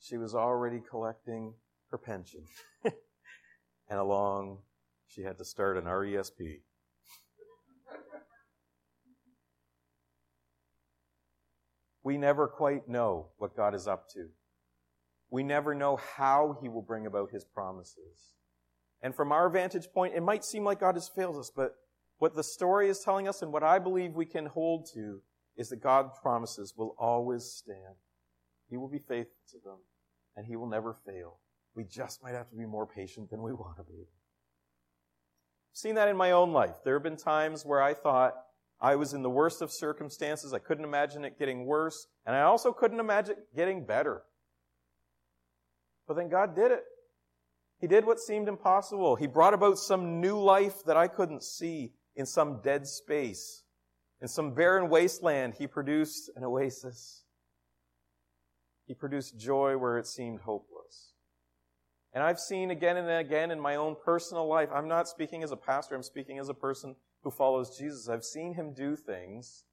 She 0.00 0.16
was 0.16 0.34
already 0.34 0.80
collecting 0.80 1.54
her 1.90 1.98
pension. 1.98 2.44
and 2.84 3.98
along, 3.98 4.58
she 5.06 5.22
had 5.22 5.38
to 5.38 5.44
start 5.44 5.76
an 5.76 5.84
RESP. 5.84 6.60
We 12.06 12.16
never 12.16 12.46
quite 12.46 12.88
know 12.88 13.26
what 13.38 13.56
God 13.56 13.74
is 13.74 13.88
up 13.88 14.08
to. 14.10 14.28
We 15.28 15.42
never 15.42 15.74
know 15.74 15.96
how 15.96 16.56
He 16.62 16.68
will 16.68 16.80
bring 16.80 17.04
about 17.04 17.32
His 17.32 17.44
promises. 17.44 18.36
And 19.02 19.12
from 19.12 19.32
our 19.32 19.50
vantage 19.50 19.88
point, 19.92 20.14
it 20.14 20.22
might 20.22 20.44
seem 20.44 20.62
like 20.62 20.78
God 20.78 20.94
has 20.94 21.08
failed 21.08 21.36
us, 21.36 21.50
but 21.50 21.74
what 22.18 22.36
the 22.36 22.44
story 22.44 22.88
is 22.88 23.00
telling 23.00 23.26
us 23.26 23.42
and 23.42 23.52
what 23.52 23.64
I 23.64 23.80
believe 23.80 24.12
we 24.14 24.24
can 24.24 24.46
hold 24.46 24.88
to 24.94 25.20
is 25.56 25.68
that 25.70 25.82
God's 25.82 26.12
promises 26.22 26.74
will 26.76 26.94
always 26.96 27.42
stand. 27.42 27.96
He 28.70 28.76
will 28.76 28.86
be 28.86 29.00
faithful 29.00 29.42
to 29.50 29.58
them, 29.64 29.78
and 30.36 30.46
He 30.46 30.54
will 30.54 30.68
never 30.68 30.94
fail. 31.04 31.40
We 31.74 31.82
just 31.82 32.22
might 32.22 32.34
have 32.34 32.48
to 32.50 32.56
be 32.56 32.66
more 32.66 32.86
patient 32.86 33.30
than 33.30 33.42
we 33.42 33.52
want 33.52 33.78
to 33.78 33.82
be. 33.82 34.02
I've 35.72 35.76
seen 35.76 35.96
that 35.96 36.06
in 36.06 36.16
my 36.16 36.30
own 36.30 36.52
life. 36.52 36.76
There 36.84 36.94
have 36.94 37.02
been 37.02 37.16
times 37.16 37.66
where 37.66 37.82
I 37.82 37.94
thought, 37.94 38.45
I 38.80 38.96
was 38.96 39.14
in 39.14 39.22
the 39.22 39.30
worst 39.30 39.62
of 39.62 39.72
circumstances. 39.72 40.52
I 40.52 40.58
couldn't 40.58 40.84
imagine 40.84 41.24
it 41.24 41.38
getting 41.38 41.64
worse. 41.64 42.06
And 42.26 42.36
I 42.36 42.42
also 42.42 42.72
couldn't 42.72 43.00
imagine 43.00 43.36
it 43.38 43.56
getting 43.56 43.84
better. 43.84 44.22
But 46.06 46.16
then 46.16 46.28
God 46.28 46.54
did 46.54 46.70
it. 46.70 46.84
He 47.80 47.86
did 47.86 48.06
what 48.06 48.20
seemed 48.20 48.48
impossible. 48.48 49.16
He 49.16 49.26
brought 49.26 49.54
about 49.54 49.78
some 49.78 50.20
new 50.20 50.38
life 50.38 50.84
that 50.86 50.96
I 50.96 51.08
couldn't 51.08 51.42
see 51.42 51.92
in 52.14 52.26
some 52.26 52.60
dead 52.62 52.86
space. 52.86 53.64
In 54.20 54.28
some 54.28 54.54
barren 54.54 54.88
wasteland, 54.88 55.54
He 55.58 55.66
produced 55.66 56.30
an 56.36 56.44
oasis. 56.44 57.24
He 58.86 58.94
produced 58.94 59.38
joy 59.38 59.76
where 59.76 59.98
it 59.98 60.06
seemed 60.06 60.40
hopeless. 60.40 61.12
And 62.14 62.22
I've 62.22 62.38
seen 62.38 62.70
again 62.70 62.96
and 62.96 63.10
again 63.10 63.50
in 63.50 63.60
my 63.60 63.76
own 63.76 63.96
personal 64.02 64.48
life, 64.48 64.70
I'm 64.74 64.88
not 64.88 65.08
speaking 65.08 65.42
as 65.42 65.50
a 65.50 65.56
pastor, 65.56 65.94
I'm 65.94 66.02
speaking 66.02 66.38
as 66.38 66.48
a 66.48 66.54
person 66.54 66.96
who 67.26 67.30
follows 67.32 67.76
Jesus, 67.76 68.08
I've 68.08 68.22
seen 68.22 68.54
him 68.54 68.72
do 68.72 68.94
things 68.94 69.64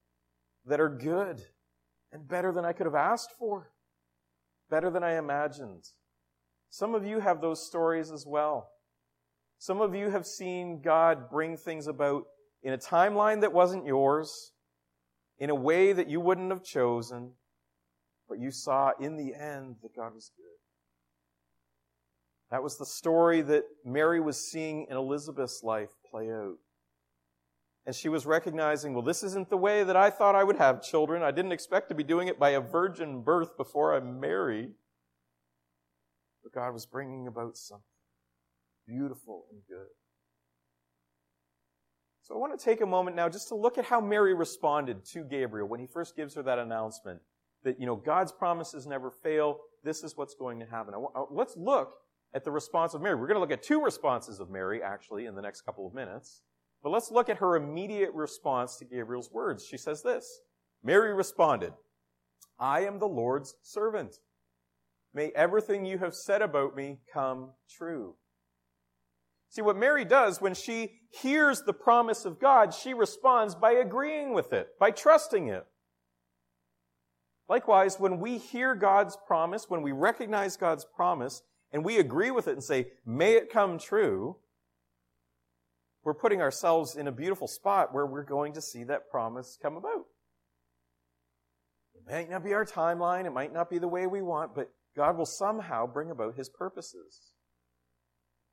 that 0.66 0.80
are 0.80 0.90
good 0.90 1.40
and 2.12 2.28
better 2.28 2.52
than 2.52 2.66
I 2.66 2.74
could 2.74 2.88
have 2.88 2.96
asked 2.96 3.30
for, 3.38 3.70
better 4.72 4.90
than 4.90 5.04
I 5.04 5.20
imagined. 5.20 5.84
Some 6.72 6.96
of 6.96 7.06
you 7.06 7.20
have 7.20 7.42
those 7.42 7.64
stories 7.64 8.10
as 8.10 8.26
well. 8.26 8.72
Some 9.60 9.82
of 9.82 9.94
you 9.94 10.10
have 10.10 10.26
seen 10.26 10.82
God 10.82 11.30
bring 11.30 11.56
things 11.56 11.86
about 11.86 12.24
in 12.64 12.74
a 12.74 12.78
timeline 12.80 13.42
that 13.42 13.54
wasn't 13.54 13.86
yours, 13.86 14.54
in 15.38 15.52
a 15.52 15.56
way 15.56 15.94
that 15.94 16.10
you 16.10 16.20
wouldn't 16.20 16.50
have 16.50 16.64
chosen, 16.64 17.34
but 18.28 18.40
you 18.40 18.50
saw 18.50 18.94
in 19.00 19.16
the 19.16 19.36
end 19.36 19.76
that 19.84 19.96
God 19.96 20.16
was 20.16 20.32
good. 20.36 20.44
That 22.50 22.64
was 22.64 22.80
the 22.80 22.86
story 22.88 23.44
that 23.44 23.66
Mary 23.86 24.20
was 24.20 24.44
seeing 24.44 24.88
in 24.90 24.98
Elizabeth's 24.98 25.62
life 25.62 25.90
play 26.10 26.32
out. 26.32 26.58
And 27.86 27.94
she 27.94 28.08
was 28.08 28.26
recognizing, 28.26 28.94
well, 28.94 29.04
this 29.04 29.24
isn't 29.24 29.50
the 29.50 29.58
way 29.58 29.84
that 29.84 29.98
I 29.98 30.10
thought 30.10 30.36
I 30.36 30.44
would 30.44 30.56
have 30.56 30.82
children. 30.82 31.22
I 31.22 31.32
didn't 31.32 31.52
expect 31.52 31.90
to 31.90 31.96
be 31.96 32.04
doing 32.04 32.30
it 32.30 32.40
by 32.40 32.52
a 32.52 32.62
virgin 32.62 33.22
birth 33.22 33.58
before 33.58 33.94
I'm 33.94 34.20
married. 34.20 34.72
But 36.44 36.54
God 36.54 36.74
was 36.74 36.86
bringing 36.86 37.28
about 37.28 37.58
something 37.58 37.84
beautiful 38.88 39.46
and 39.52 39.62
good. 39.68 39.88
So 42.22 42.36
I 42.36 42.38
want 42.38 42.58
to 42.58 42.64
take 42.64 42.80
a 42.80 42.86
moment 42.86 43.18
now 43.18 43.28
just 43.28 43.50
to 43.50 43.56
look 43.56 43.78
at 43.78 43.84
how 43.84 44.00
Mary 44.00 44.34
responded 44.34 45.04
to 45.08 45.26
Gabriel 45.26 45.68
when 45.68 45.82
he 45.82 45.88
first 45.88 46.16
gives 46.16 46.36
her 46.36 46.44
that 46.44 46.58
announcement 46.58 47.20
that, 47.64 47.80
you 47.80 47.86
know, 47.86 47.98
God's 47.98 48.32
promises 48.32 48.88
never 48.88 49.12
fail. 49.12 49.60
This 49.84 50.04
is 50.04 50.16
what's 50.16 50.34
going 50.34 50.60
to 50.62 50.66
happen. 50.66 50.94
Uh, 50.94 51.24
let's 51.30 51.58
look 51.58 51.96
at 52.34 52.46
the 52.46 52.52
response 52.52 52.94
of 52.94 53.02
Mary. 53.02 53.16
We're 53.16 53.28
going 53.28 53.36
to 53.36 53.42
look 53.42 53.52
at 53.52 53.62
two 53.62 53.82
responses 53.82 54.40
of 54.40 54.50
Mary, 54.50 54.82
actually, 54.82 55.26
in 55.26 55.36
the 55.36 55.42
next 55.42 55.62
couple 55.62 55.86
of 55.86 55.94
minutes. 55.94 56.44
But 56.84 56.90
let's 56.90 57.12
look 57.12 57.30
at 57.30 57.38
her 57.38 57.56
immediate 57.56 58.14
response 58.14 58.76
to 58.78 58.86
Gabriel's 58.86 59.32
words. 59.32 59.66
She 59.66 59.78
says 59.78 60.04
this 60.04 60.42
Mary 60.84 61.14
responded, 61.14 61.74
I 62.60 62.82
am 62.82 63.00
the 63.00 63.08
Lord's 63.08 63.56
servant. 63.64 64.18
May 65.14 65.32
everything 65.36 65.86
you 65.86 66.00
have 66.00 66.14
said 66.14 66.42
about 66.42 66.76
me 66.76 67.00
come 67.12 67.52
true. 67.70 68.16
See, 69.50 69.62
what 69.62 69.78
Mary 69.78 70.04
does 70.04 70.42
when 70.42 70.56
she 70.56 71.02
hears 71.12 71.62
the 71.62 71.74
promise 71.74 72.26
of 72.26 72.40
God, 72.40 72.74
she 72.74 72.94
responds 72.94 73.54
by 73.54 73.74
agreeing 73.74 74.34
with 74.34 74.52
it, 74.52 74.70
by 74.80 74.90
trusting 74.90 75.48
it. 75.48 75.66
Likewise, 77.48 78.00
when 78.00 78.20
we 78.20 78.40
hear 78.40 78.74
God's 78.74 79.16
promise, 79.28 79.70
when 79.70 79.84
we 79.84 79.92
recognize 79.92 80.58
God's 80.58 80.86
promise, 80.86 81.44
and 81.72 81.86
we 81.86 82.00
agree 82.00 82.32
with 82.32 82.48
it 82.48 82.54
and 82.54 82.64
say, 82.64 82.88
may 83.06 83.34
it 83.34 83.52
come 83.52 83.78
true, 83.78 84.38
we're 86.04 86.14
putting 86.14 86.42
ourselves 86.42 86.96
in 86.96 87.08
a 87.08 87.12
beautiful 87.12 87.48
spot 87.48 87.94
where 87.94 88.06
we're 88.06 88.24
going 88.24 88.54
to 88.54 88.62
see 88.62 88.84
that 88.84 89.10
promise 89.10 89.58
come 89.62 89.78
about. 89.78 90.06
It 91.96 92.12
might 92.12 92.30
not 92.30 92.44
be 92.44 92.54
our 92.54 92.66
timeline, 92.66 93.26
it 93.26 93.34
might 93.34 93.54
not 93.54 93.70
be 93.70 93.80
the 93.80 93.88
way 93.88 94.08
we 94.08 94.22
want, 94.22 94.54
but 94.54 94.70
God 94.96 95.18
will 95.18 95.26
somehow 95.26 95.88
bring 95.88 96.12
about 96.12 96.36
his 96.36 96.50
purposes. 96.50 97.32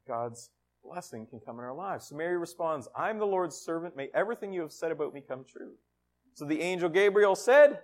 God's 0.07 0.50
blessing 0.83 1.26
can 1.26 1.40
come 1.40 1.59
in 1.59 1.64
our 1.64 1.75
lives. 1.75 2.09
So 2.09 2.16
Mary 2.16 2.38
responds, 2.38 2.88
I'm 2.97 3.19
the 3.19 3.26
Lord's 3.26 3.57
servant. 3.57 3.97
May 3.97 4.09
everything 4.14 4.52
you 4.52 4.62
have 4.62 4.73
said 4.73 4.90
about 4.90 5.12
me 5.12 5.23
come 5.26 5.45
true. 5.45 5.73
So 6.35 6.45
the 6.45 6.61
angel 6.61 6.88
Gabriel 6.88 7.35
said, 7.35 7.80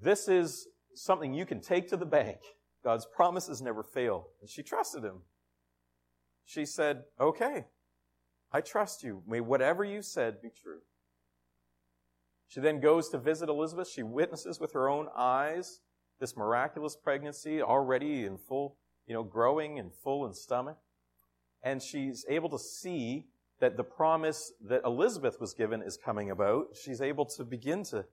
This 0.00 0.28
is 0.28 0.68
something 0.94 1.34
you 1.34 1.44
can 1.44 1.60
take 1.60 1.88
to 1.88 1.96
the 1.96 2.06
bank. 2.06 2.38
God's 2.84 3.06
promises 3.06 3.60
never 3.60 3.82
fail. 3.82 4.28
And 4.40 4.48
she 4.48 4.62
trusted 4.62 5.04
him. 5.04 5.20
She 6.44 6.64
said, 6.64 7.04
Okay, 7.20 7.66
I 8.52 8.60
trust 8.60 9.02
you. 9.02 9.22
May 9.26 9.40
whatever 9.40 9.84
you 9.84 10.02
said 10.02 10.42
be 10.42 10.50
true. 10.50 10.80
She 12.48 12.60
then 12.60 12.80
goes 12.80 13.08
to 13.08 13.18
visit 13.18 13.48
Elizabeth. 13.48 13.88
She 13.88 14.02
witnesses 14.02 14.60
with 14.60 14.72
her 14.74 14.88
own 14.88 15.08
eyes 15.16 15.80
this 16.20 16.36
miraculous 16.36 16.94
pregnancy 16.94 17.62
already 17.62 18.24
in 18.24 18.36
full, 18.36 18.76
you 19.06 19.14
know, 19.14 19.24
growing 19.24 19.78
and 19.78 19.90
full 19.92 20.26
in 20.26 20.34
stomach. 20.34 20.76
And 21.62 21.82
she's 21.82 22.24
able 22.28 22.48
to 22.50 22.58
see 22.58 23.26
that 23.60 23.76
the 23.76 23.84
promise 23.84 24.52
that 24.68 24.82
Elizabeth 24.84 25.40
was 25.40 25.54
given 25.54 25.82
is 25.82 25.96
coming 25.96 26.30
about. 26.30 26.76
She's 26.80 27.00
able 27.00 27.24
to 27.26 27.44
begin 27.44 27.84
to 27.84 28.04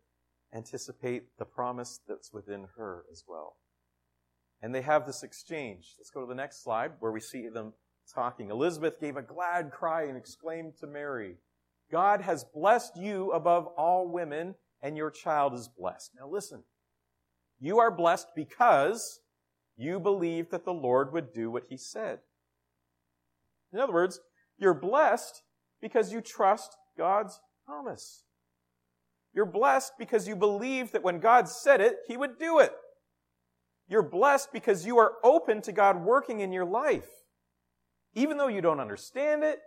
anticipate 0.53 1.37
the 1.37 1.45
promise 1.45 1.99
that's 2.07 2.31
within 2.31 2.67
her 2.77 3.03
as 3.11 3.25
well. 3.27 3.57
And 4.61 4.73
they 4.73 4.81
have 4.81 5.05
this 5.05 5.21
exchange. 5.21 5.95
Let's 5.97 6.09
go 6.09 6.21
to 6.21 6.27
the 6.27 6.35
next 6.35 6.63
slide 6.63 6.93
where 6.99 7.11
we 7.11 7.21
see 7.21 7.47
them 7.49 7.73
talking. 8.13 8.49
Elizabeth 8.49 8.99
gave 8.99 9.17
a 9.17 9.21
glad 9.21 9.71
cry 9.71 10.03
and 10.03 10.17
exclaimed 10.17 10.73
to 10.79 10.87
Mary, 10.87 11.35
God 11.91 12.21
has 12.21 12.43
blessed 12.43 12.97
you 12.97 13.31
above 13.31 13.67
all 13.77 14.07
women, 14.07 14.55
and 14.81 14.95
your 14.95 15.11
child 15.11 15.53
is 15.53 15.67
blessed. 15.67 16.11
Now 16.19 16.29
listen. 16.29 16.63
You 17.59 17.79
are 17.79 17.91
blessed 17.91 18.27
because 18.35 19.19
you 19.75 19.99
believed 19.99 20.51
that 20.51 20.65
the 20.65 20.73
Lord 20.73 21.11
would 21.11 21.33
do 21.33 21.51
what 21.51 21.63
he 21.69 21.77
said. 21.77 22.19
In 23.73 23.79
other 23.79 23.93
words, 23.93 24.19
you're 24.57 24.73
blessed 24.73 25.41
because 25.81 26.11
you 26.11 26.21
trust 26.21 26.75
God's 26.97 27.39
promise. 27.65 28.23
You're 29.33 29.45
blessed 29.45 29.93
because 29.99 30.27
you 30.27 30.35
believe 30.35 30.91
that 30.91 31.03
when 31.03 31.19
God 31.19 31.47
said 31.47 31.81
it, 31.81 31.97
he 32.07 32.17
would 32.17 32.39
do 32.39 32.59
it. 32.59 32.73
You're 33.87 34.03
blessed 34.03 34.51
because 34.51 34.85
you 34.85 34.97
are 34.97 35.13
open 35.23 35.61
to 35.63 35.71
God 35.71 36.03
working 36.03 36.39
in 36.39 36.51
your 36.51 36.65
life. 36.65 37.09
Even 38.15 38.37
though 38.37 38.47
you 38.47 38.61
don't 38.61 38.79
understand 38.79 39.43
it, 39.43 39.59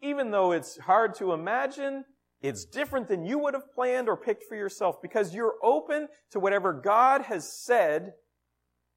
even 0.00 0.30
though 0.30 0.52
it's 0.52 0.78
hard 0.78 1.14
to 1.16 1.32
imagine, 1.32 2.04
it's 2.40 2.64
different 2.64 3.08
than 3.08 3.24
you 3.24 3.38
would 3.38 3.54
have 3.54 3.72
planned 3.74 4.08
or 4.08 4.16
picked 4.16 4.44
for 4.44 4.54
yourself 4.54 5.00
because 5.00 5.34
you're 5.34 5.54
open 5.62 6.08
to 6.30 6.40
whatever 6.40 6.72
God 6.72 7.22
has 7.22 7.50
said. 7.50 8.12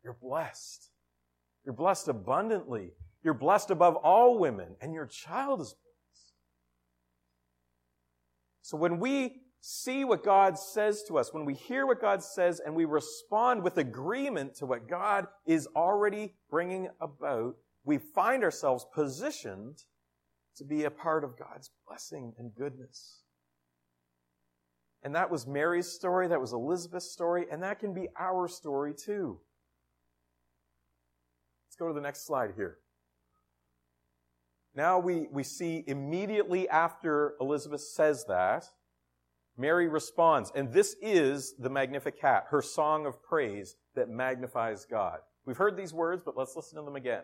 You're 0.03 0.17
blessed. 0.21 0.89
You're 1.63 1.73
blessed 1.73 2.07
abundantly. 2.07 2.91
You're 3.23 3.33
blessed 3.33 3.71
above 3.71 3.95
all 3.95 4.37
women, 4.37 4.75
and 4.79 4.93
your 4.93 5.05
child 5.05 5.61
is 5.61 5.73
blessed. 5.73 6.33
So 8.61 8.77
when 8.77 8.99
we 8.99 9.41
see 9.59 10.05
what 10.05 10.23
God 10.23 10.57
says 10.57 11.03
to 11.07 11.17
us, 11.17 11.33
when 11.33 11.45
we 11.45 11.53
hear 11.53 11.85
what 11.85 11.99
God 11.99 12.23
says, 12.23 12.61
and 12.65 12.75
we 12.75 12.85
respond 12.85 13.63
with 13.63 13.77
agreement 13.77 14.55
to 14.55 14.65
what 14.65 14.87
God 14.87 15.27
is 15.45 15.67
already 15.75 16.35
bringing 16.49 16.89
about, 17.01 17.55
we 17.87 17.97
find 17.97 18.43
ourselves 18.43 18.85
positioned 18.93 19.83
to 20.57 20.65
be 20.65 20.83
a 20.83 20.91
part 20.91 21.23
of 21.23 21.39
God's 21.39 21.71
blessing 21.87 22.33
and 22.37 22.53
goodness. 22.53 23.21
And 25.03 25.15
that 25.15 25.31
was 25.31 25.47
Mary's 25.47 25.87
story, 25.87 26.27
that 26.27 26.41
was 26.41 26.51
Elizabeth's 26.51 27.09
story, 27.09 27.45
and 27.49 27.63
that 27.63 27.79
can 27.79 27.93
be 27.93 28.09
our 28.19 28.49
story 28.49 28.93
too. 28.93 29.39
Let's 31.65 31.77
go 31.77 31.87
to 31.87 31.93
the 31.93 32.01
next 32.01 32.25
slide 32.27 32.51
here. 32.57 32.79
Now 34.75 34.99
we, 34.99 35.27
we 35.31 35.43
see 35.43 35.85
immediately 35.87 36.67
after 36.67 37.35
Elizabeth 37.39 37.81
says 37.81 38.25
that, 38.27 38.65
Mary 39.55 39.87
responds, 39.87 40.51
and 40.53 40.73
this 40.73 40.95
is 41.01 41.55
the 41.57 41.69
Magnificat, 41.69 42.43
her 42.49 42.61
song 42.61 43.05
of 43.05 43.23
praise 43.23 43.77
that 43.95 44.09
magnifies 44.09 44.85
God. 44.85 45.19
We've 45.45 45.57
heard 45.57 45.77
these 45.77 45.93
words, 45.93 46.21
but 46.23 46.35
let's 46.35 46.55
listen 46.55 46.77
to 46.77 46.83
them 46.83 46.97
again. 46.97 47.23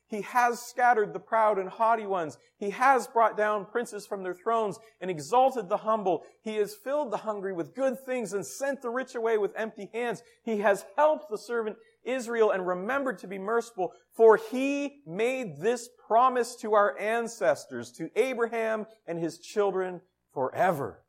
He 0.11 0.21
has 0.23 0.61
scattered 0.61 1.13
the 1.13 1.19
proud 1.19 1.57
and 1.57 1.69
haughty 1.69 2.05
ones. 2.05 2.37
He 2.57 2.71
has 2.71 3.07
brought 3.07 3.37
down 3.37 3.65
princes 3.65 4.05
from 4.05 4.23
their 4.23 4.33
thrones 4.33 4.77
and 4.99 5.09
exalted 5.09 5.69
the 5.69 5.77
humble. 5.77 6.23
He 6.43 6.57
has 6.57 6.75
filled 6.75 7.11
the 7.11 7.17
hungry 7.17 7.53
with 7.53 7.73
good 7.73 7.97
things 8.05 8.33
and 8.33 8.45
sent 8.45 8.81
the 8.81 8.89
rich 8.89 9.15
away 9.15 9.37
with 9.37 9.53
empty 9.55 9.89
hands. 9.93 10.21
He 10.43 10.57
has 10.57 10.85
helped 10.97 11.29
the 11.31 11.37
servant 11.37 11.77
Israel 12.03 12.51
and 12.51 12.67
remembered 12.67 13.19
to 13.19 13.27
be 13.27 13.39
merciful, 13.39 13.93
for 14.13 14.35
he 14.35 15.01
made 15.07 15.61
this 15.61 15.87
promise 16.07 16.57
to 16.57 16.73
our 16.73 16.99
ancestors, 16.99 17.89
to 17.93 18.09
Abraham 18.17 18.87
and 19.07 19.17
his 19.17 19.39
children 19.39 20.01
forever. 20.33 21.05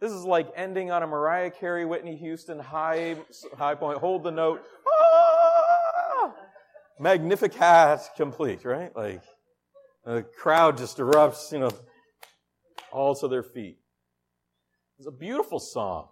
This 0.00 0.12
is 0.12 0.24
like 0.24 0.50
ending 0.54 0.90
on 0.90 1.02
a 1.02 1.06
Mariah 1.06 1.50
Carey, 1.50 1.84
Whitney 1.84 2.16
Houston 2.16 2.58
high, 2.58 3.16
high 3.56 3.74
point. 3.74 3.98
Hold 3.98 4.24
the 4.24 4.30
note. 4.30 4.62
Magnificat 6.98 8.00
complete, 8.16 8.64
right? 8.64 8.94
Like 8.96 9.22
the 10.04 10.22
crowd 10.22 10.78
just 10.78 10.98
erupts, 10.98 11.52
you 11.52 11.58
know, 11.58 11.70
all 12.92 13.14
to 13.16 13.28
their 13.28 13.42
feet. 13.42 13.78
It's 14.98 15.06
a 15.06 15.12
beautiful 15.12 15.58
song. 15.58 16.08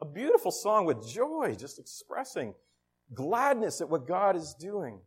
A 0.00 0.04
beautiful 0.04 0.50
song 0.50 0.84
with 0.84 1.08
joy, 1.08 1.54
just 1.58 1.78
expressing 1.78 2.54
gladness 3.14 3.80
at 3.80 3.88
what 3.88 4.06
God 4.06 4.36
is 4.36 4.54
doing. 4.58 5.00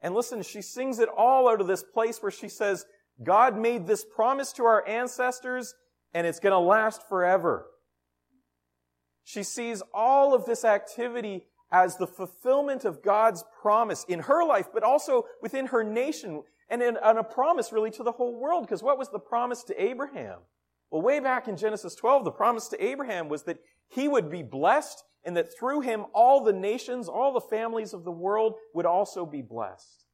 And 0.00 0.14
listen, 0.14 0.42
she 0.42 0.62
sings 0.62 0.98
it 0.98 1.08
all 1.08 1.48
out 1.48 1.60
of 1.60 1.66
this 1.66 1.82
place 1.82 2.20
where 2.20 2.32
she 2.32 2.48
says, 2.48 2.84
God 3.22 3.56
made 3.56 3.86
this 3.86 4.04
promise 4.04 4.52
to 4.54 4.64
our 4.64 4.86
ancestors 4.88 5.74
and 6.14 6.26
it's 6.26 6.40
going 6.40 6.52
to 6.52 6.58
last 6.58 7.08
forever. 7.08 7.66
She 9.24 9.42
sees 9.42 9.82
all 9.94 10.34
of 10.34 10.44
this 10.46 10.64
activity 10.64 11.44
as 11.72 11.96
the 11.96 12.06
fulfillment 12.06 12.84
of 12.84 13.02
God's 13.02 13.42
promise 13.60 14.04
in 14.06 14.20
her 14.20 14.44
life, 14.44 14.66
but 14.72 14.82
also 14.82 15.24
within 15.40 15.66
her 15.66 15.82
nation 15.82 16.42
and 16.68 16.82
in, 16.82 16.96
a 16.96 17.24
promise 17.24 17.72
really 17.72 17.90
to 17.90 18.02
the 18.02 18.12
whole 18.12 18.38
world. 18.38 18.62
Because 18.62 18.82
what 18.82 18.98
was 18.98 19.08
the 19.08 19.18
promise 19.18 19.64
to 19.64 19.82
Abraham? 19.82 20.40
Well, 20.90 21.02
way 21.02 21.20
back 21.20 21.48
in 21.48 21.56
Genesis 21.56 21.94
12, 21.94 22.24
the 22.24 22.30
promise 22.30 22.68
to 22.68 22.84
Abraham 22.84 23.28
was 23.28 23.44
that 23.44 23.58
he 23.88 24.06
would 24.06 24.30
be 24.30 24.42
blessed 24.42 25.02
and 25.24 25.36
that 25.36 25.56
through 25.58 25.80
him 25.80 26.04
all 26.14 26.44
the 26.44 26.52
nations, 26.52 27.08
all 27.08 27.32
the 27.32 27.40
families 27.40 27.94
of 27.94 28.04
the 28.04 28.12
world 28.12 28.54
would 28.74 28.86
also 28.86 29.24
be 29.24 29.40
blessed. 29.40 30.04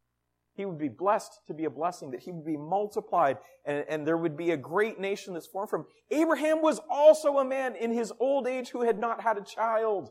He 0.54 0.64
would 0.64 0.78
be 0.78 0.88
blessed 0.88 1.40
to 1.46 1.54
be 1.54 1.64
a 1.64 1.70
blessing, 1.70 2.10
that 2.10 2.20
he 2.20 2.32
would 2.32 2.44
be 2.44 2.56
multiplied, 2.56 3.38
and, 3.64 3.84
and 3.88 4.06
there 4.06 4.16
would 4.16 4.36
be 4.36 4.50
a 4.50 4.56
great 4.56 4.98
nation 4.98 5.34
that's 5.34 5.46
formed 5.46 5.70
from. 5.70 5.86
Abraham 6.10 6.62
was 6.62 6.80
also 6.90 7.38
a 7.38 7.44
man 7.44 7.76
in 7.76 7.92
his 7.92 8.12
old 8.18 8.48
age 8.48 8.70
who 8.70 8.82
had 8.82 8.98
not 8.98 9.22
had 9.22 9.38
a 9.38 9.42
child. 9.42 10.10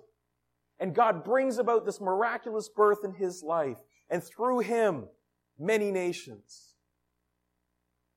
And 0.79 0.93
God 0.93 1.23
brings 1.23 1.57
about 1.57 1.85
this 1.85 1.99
miraculous 1.99 2.69
birth 2.69 3.03
in 3.03 3.13
his 3.13 3.41
life, 3.41 3.77
and 4.09 4.23
through 4.23 4.59
him, 4.59 5.07
many 5.57 5.91
nations. 5.91 6.75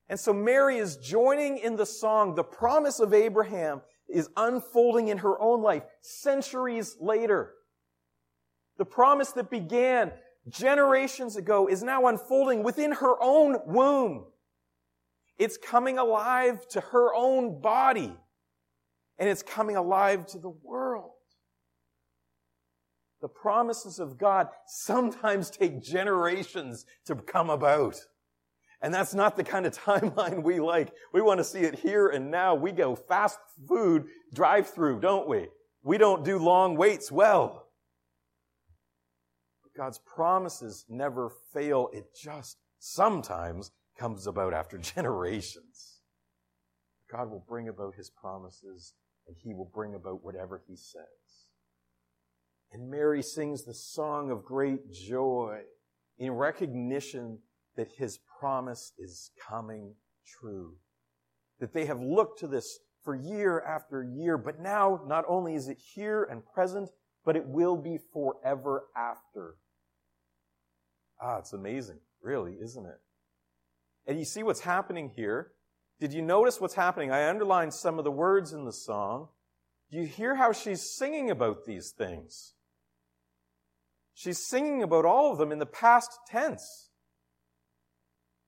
And 0.07 0.19
so 0.19 0.33
Mary 0.33 0.77
is 0.77 0.97
joining 0.97 1.57
in 1.57 1.75
the 1.75 1.85
song. 1.85 2.35
The 2.35 2.43
promise 2.43 2.99
of 2.99 3.13
Abraham 3.13 3.81
is 4.09 4.29
unfolding 4.35 5.07
in 5.07 5.19
her 5.19 5.39
own 5.39 5.61
life 5.61 5.83
centuries 6.01 6.97
later. 6.99 7.53
The 8.77 8.85
promise 8.85 9.31
that 9.31 9.49
began 9.49 10.11
generations 10.49 11.35
ago 11.35 11.67
is 11.67 11.81
now 11.81 12.07
unfolding 12.07 12.61
within 12.61 12.91
her 12.91 13.15
own 13.21 13.57
womb. 13.65 14.25
It's 15.37 15.57
coming 15.57 15.97
alive 15.97 16.67
to 16.69 16.81
her 16.81 17.13
own 17.15 17.61
body. 17.61 18.15
And 19.17 19.29
it's 19.29 19.43
coming 19.43 19.75
alive 19.75 20.25
to 20.27 20.39
the 20.39 20.49
world. 20.49 21.11
The 23.21 23.29
promises 23.29 23.99
of 23.99 24.17
God 24.17 24.49
sometimes 24.65 25.49
take 25.49 25.81
generations 25.81 26.85
to 27.05 27.15
come 27.15 27.49
about. 27.49 27.99
And 28.81 28.91
that's 28.91 29.13
not 29.13 29.35
the 29.35 29.43
kind 29.43 29.65
of 29.65 29.77
timeline 29.85 30.43
we 30.43 30.59
like. 30.59 30.91
We 31.13 31.21
want 31.21 31.37
to 31.37 31.43
see 31.43 31.59
it 31.59 31.75
here 31.75 32.09
and 32.09 32.31
now. 32.31 32.55
We 32.55 32.71
go 32.71 32.95
fast 32.95 33.37
food 33.67 34.05
drive 34.33 34.69
through, 34.69 35.01
don't 35.01 35.27
we? 35.27 35.47
We 35.83 35.97
don't 35.97 36.25
do 36.25 36.37
long 36.37 36.75
waits 36.75 37.11
well. 37.11 37.67
But 39.63 39.79
God's 39.79 39.99
promises 39.99 40.85
never 40.89 41.31
fail. 41.53 41.89
It 41.93 42.15
just 42.15 42.57
sometimes 42.79 43.71
comes 43.97 44.25
about 44.25 44.53
after 44.53 44.77
generations. 44.79 45.99
God 47.11 47.29
will 47.29 47.43
bring 47.47 47.67
about 47.67 47.95
his 47.95 48.09
promises 48.09 48.93
and 49.27 49.35
he 49.37 49.53
will 49.53 49.69
bring 49.73 49.93
about 49.93 50.23
whatever 50.23 50.61
he 50.67 50.75
says. 50.75 51.40
And 52.71 52.89
Mary 52.89 53.21
sings 53.21 53.63
the 53.63 53.73
song 53.73 54.31
of 54.31 54.45
great 54.45 54.91
joy 54.91 55.61
in 56.17 56.31
recognition 56.31 57.39
that 57.75 57.91
his 57.97 58.19
promise 58.39 58.93
is 58.97 59.31
coming 59.49 59.95
true. 60.25 60.75
That 61.59 61.73
they 61.73 61.85
have 61.85 62.01
looked 62.01 62.39
to 62.39 62.47
this 62.47 62.79
for 63.03 63.15
year 63.15 63.61
after 63.61 64.03
year, 64.03 64.37
but 64.37 64.59
now 64.59 65.01
not 65.05 65.25
only 65.27 65.55
is 65.55 65.67
it 65.67 65.77
here 65.77 66.23
and 66.23 66.45
present, 66.45 66.89
but 67.25 67.35
it 67.35 67.45
will 67.45 67.75
be 67.75 67.97
forever 68.13 68.85
after. 68.95 69.55
Ah, 71.21 71.37
it's 71.37 71.53
amazing, 71.53 71.99
really, 72.21 72.53
isn't 72.61 72.85
it? 72.85 72.99
And 74.07 74.17
you 74.17 74.25
see 74.25 74.43
what's 74.43 74.61
happening 74.61 75.09
here? 75.09 75.51
Did 75.99 76.13
you 76.13 76.21
notice 76.21 76.59
what's 76.59 76.73
happening? 76.73 77.11
I 77.11 77.29
underlined 77.29 77.73
some 77.73 77.99
of 77.99 78.05
the 78.05 78.11
words 78.11 78.53
in 78.53 78.65
the 78.65 78.73
song. 78.73 79.27
Do 79.91 79.97
you 79.97 80.07
hear 80.07 80.35
how 80.35 80.51
she's 80.51 80.81
singing 80.81 81.29
about 81.29 81.65
these 81.65 81.91
things? 81.91 82.53
She's 84.13 84.45
singing 84.45 84.83
about 84.83 85.05
all 85.05 85.31
of 85.31 85.37
them 85.37 85.51
in 85.51 85.59
the 85.59 85.65
past 85.65 86.11
tense. 86.27 86.89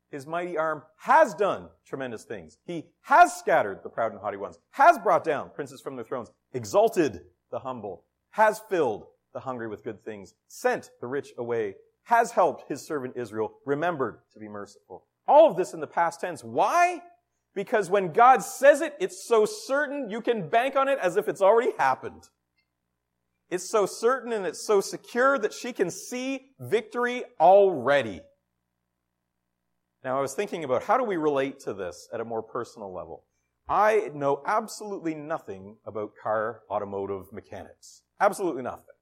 His 0.10 0.28
mighty 0.28 0.58
arm 0.58 0.84
has 0.98 1.34
done 1.34 1.70
tremendous 1.86 2.24
things. 2.24 2.58
He 2.66 2.86
has 3.02 3.36
scattered 3.36 3.80
the 3.82 3.90
proud 3.90 4.12
and 4.12 4.22
haughty 4.22 4.38
ones, 4.38 4.60
has 4.72 5.00
brought 5.00 5.24
down 5.24 5.50
princes 5.56 5.82
from 5.82 5.96
their 5.96 6.06
thrones, 6.06 6.30
exalted 6.54 7.22
the 7.50 7.60
humble, 7.60 8.06
has 8.32 8.62
filled 8.70 9.06
the 9.34 9.40
hungry 9.40 9.68
with 9.68 9.84
good 9.84 10.04
things, 10.06 10.36
sent 10.48 10.92
the 11.02 11.08
rich 11.08 11.30
away 11.38 11.76
has 12.04 12.32
helped 12.32 12.70
his 12.70 12.86
servant 12.86 13.16
Israel, 13.16 13.54
remembered 13.66 14.20
to 14.34 14.40
be 14.40 14.48
merciful. 14.48 15.06
All 15.28 15.50
of 15.50 15.58
this 15.58 15.74
in 15.74 15.80
the 15.80 15.88
past 15.88 16.22
tense. 16.22 16.44
Why? 16.44 17.02
Because 17.56 17.90
when 17.90 18.12
God 18.12 18.44
says 18.44 18.82
it, 18.82 18.96
it's 19.00 19.26
so 19.26 19.46
certain 19.46 20.10
you 20.10 20.22
can 20.22 20.50
bank 20.50 20.76
on 20.76 20.90
it 20.90 21.00
as 21.02 21.18
if 21.18 21.28
it's 21.28 21.42
already 21.42 21.72
happened. 21.78 22.28
It's 23.54 23.70
so 23.70 23.86
certain 23.86 24.34
and 24.34 24.48
it's 24.48 24.66
so 24.66 24.82
secure 24.82 25.38
that 25.38 25.54
she 25.54 25.74
can 25.74 25.92
see 25.92 26.48
victory 26.60 27.24
already. 27.40 28.22
Now, 30.04 30.18
I 30.18 30.22
was 30.22 30.34
thinking 30.34 30.64
about 30.64 30.82
how 30.82 30.98
do 30.98 31.04
we 31.04 31.18
relate 31.18 31.60
to 31.60 31.74
this 31.76 32.10
at 32.12 32.20
a 32.20 32.26
more 32.26 32.42
personal 32.42 32.92
level? 32.92 33.26
I 33.70 34.10
know 34.16 34.42
absolutely 34.48 35.14
nothing 35.14 35.78
about 35.86 36.14
car 36.22 36.62
automotive 36.68 37.32
mechanics. 37.32 38.02
Absolutely 38.20 38.64
nothing. 38.64 38.96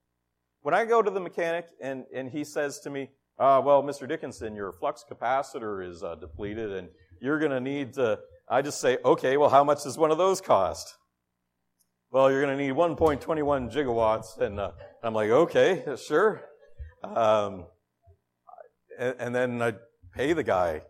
When 0.64 0.74
I 0.74 0.84
go 0.84 1.02
to 1.02 1.10
the 1.10 1.22
mechanic 1.22 1.68
and, 1.82 2.04
and 2.14 2.30
he 2.30 2.44
says 2.44 2.80
to 2.80 2.90
me, 2.90 3.10
uh, 3.40 3.62
well, 3.64 3.82
Mr. 3.82 4.06
Dickinson, 4.06 4.54
your 4.54 4.74
flux 4.74 5.06
capacitor 5.10 5.90
is 5.90 6.04
uh, 6.04 6.16
depleted 6.16 6.74
and 6.74 6.90
you're 7.22 7.40
going 7.40 7.52
to 7.52 7.62
need 7.62 7.94
to, 7.94 8.20
I 8.50 8.62
just 8.64 8.82
say, 8.82 8.98
okay, 9.06 9.38
well, 9.38 9.50
how 9.50 9.64
much 9.64 9.86
does 9.86 9.98
one 9.98 10.12
of 10.12 10.18
those 10.18 10.42
cost? 10.42 10.98
Well, 12.12 12.30
you're 12.30 12.42
going 12.42 12.58
to 12.58 12.62
need 12.62 12.74
1.21 12.74 13.74
gigawatts. 13.74 14.38
And 14.38 14.60
uh, 14.60 14.72
I'm 15.02 15.14
like, 15.14 15.30
okay, 15.30 15.84
sure. 15.96 16.42
Um, 17.04 17.66
and, 19.00 19.16
and, 19.18 19.34
then 19.34 19.62
I 19.62 19.76
pay 20.14 20.34
the 20.34 20.44
guy. 20.44 20.82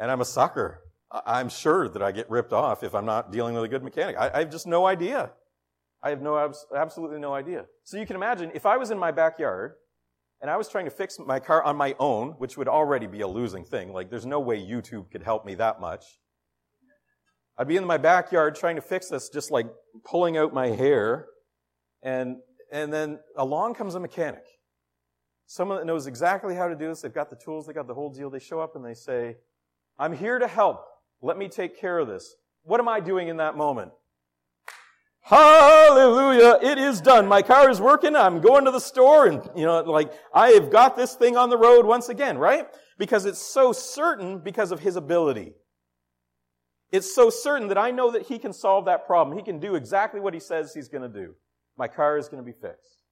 And 0.00 0.10
I'm 0.10 0.20
a 0.20 0.24
sucker. 0.24 0.82
I'm 1.10 1.48
sure 1.48 1.88
that 1.88 2.02
I 2.02 2.10
get 2.10 2.28
ripped 2.28 2.52
off 2.52 2.82
if 2.82 2.96
I'm 2.96 3.06
not 3.06 3.30
dealing 3.30 3.54
with 3.54 3.62
a 3.62 3.68
good 3.68 3.84
mechanic. 3.84 4.16
I, 4.18 4.28
I 4.34 4.38
have 4.40 4.50
just 4.50 4.66
no 4.66 4.86
idea. 4.86 5.30
I 6.02 6.10
have 6.10 6.20
no, 6.20 6.52
absolutely 6.76 7.20
no 7.20 7.32
idea. 7.32 7.66
So 7.84 7.96
you 7.96 8.04
can 8.04 8.16
imagine 8.16 8.50
if 8.52 8.66
I 8.66 8.76
was 8.76 8.90
in 8.90 8.98
my 8.98 9.12
backyard 9.12 9.74
and 10.40 10.50
I 10.50 10.56
was 10.56 10.68
trying 10.68 10.84
to 10.86 10.90
fix 10.90 11.18
my 11.20 11.38
car 11.38 11.62
on 11.62 11.76
my 11.76 11.94
own, 12.00 12.30
which 12.38 12.56
would 12.58 12.68
already 12.68 13.06
be 13.06 13.20
a 13.20 13.28
losing 13.28 13.64
thing. 13.64 13.92
Like 13.92 14.10
there's 14.10 14.26
no 14.26 14.40
way 14.40 14.58
YouTube 14.58 15.12
could 15.12 15.22
help 15.22 15.46
me 15.46 15.54
that 15.54 15.80
much. 15.80 16.04
I'd 17.58 17.68
be 17.68 17.76
in 17.76 17.84
my 17.84 17.96
backyard 17.96 18.54
trying 18.54 18.76
to 18.76 18.82
fix 18.82 19.08
this, 19.08 19.28
just 19.28 19.50
like 19.50 19.66
pulling 20.04 20.36
out 20.36 20.52
my 20.52 20.68
hair. 20.68 21.26
And, 22.02 22.36
and 22.70 22.92
then 22.92 23.18
along 23.36 23.74
comes 23.74 23.94
a 23.94 24.00
mechanic. 24.00 24.44
Someone 25.46 25.78
that 25.78 25.86
knows 25.86 26.06
exactly 26.06 26.54
how 26.54 26.68
to 26.68 26.74
do 26.74 26.88
this. 26.88 27.00
They've 27.00 27.14
got 27.14 27.30
the 27.30 27.36
tools. 27.36 27.66
They 27.66 27.72
got 27.72 27.86
the 27.86 27.94
whole 27.94 28.10
deal. 28.10 28.30
They 28.30 28.40
show 28.40 28.60
up 28.60 28.76
and 28.76 28.84
they 28.84 28.94
say, 28.94 29.36
I'm 29.98 30.12
here 30.12 30.38
to 30.38 30.46
help. 30.46 30.84
Let 31.22 31.38
me 31.38 31.48
take 31.48 31.80
care 31.80 31.98
of 31.98 32.08
this. 32.08 32.34
What 32.64 32.80
am 32.80 32.88
I 32.88 33.00
doing 33.00 33.28
in 33.28 33.38
that 33.38 33.56
moment? 33.56 33.92
Hallelujah. 35.22 36.58
It 36.62 36.78
is 36.78 37.00
done. 37.00 37.26
My 37.26 37.42
car 37.42 37.70
is 37.70 37.80
working. 37.80 38.14
I'm 38.14 38.40
going 38.40 38.64
to 38.64 38.70
the 38.70 38.80
store 38.80 39.26
and, 39.26 39.48
you 39.56 39.64
know, 39.64 39.80
like, 39.80 40.12
I 40.32 40.50
have 40.50 40.70
got 40.70 40.96
this 40.96 41.14
thing 41.14 41.36
on 41.36 41.48
the 41.50 41.56
road 41.56 41.86
once 41.86 42.08
again, 42.08 42.38
right? 42.38 42.66
Because 42.98 43.24
it's 43.24 43.40
so 43.40 43.72
certain 43.72 44.38
because 44.38 44.70
of 44.70 44.80
his 44.80 44.94
ability. 44.96 45.54
It's 46.92 47.14
so 47.14 47.30
certain 47.30 47.68
that 47.68 47.78
I 47.78 47.90
know 47.90 48.10
that 48.12 48.22
he 48.22 48.38
can 48.38 48.52
solve 48.52 48.84
that 48.84 49.06
problem. 49.06 49.36
He 49.36 49.42
can 49.42 49.58
do 49.58 49.74
exactly 49.74 50.20
what 50.20 50.34
he 50.34 50.40
says 50.40 50.72
he's 50.72 50.88
going 50.88 51.02
to 51.02 51.08
do. 51.08 51.34
My 51.76 51.88
car 51.88 52.16
is 52.16 52.28
going 52.28 52.42
to 52.42 52.46
be 52.46 52.56
fixed. 52.56 53.02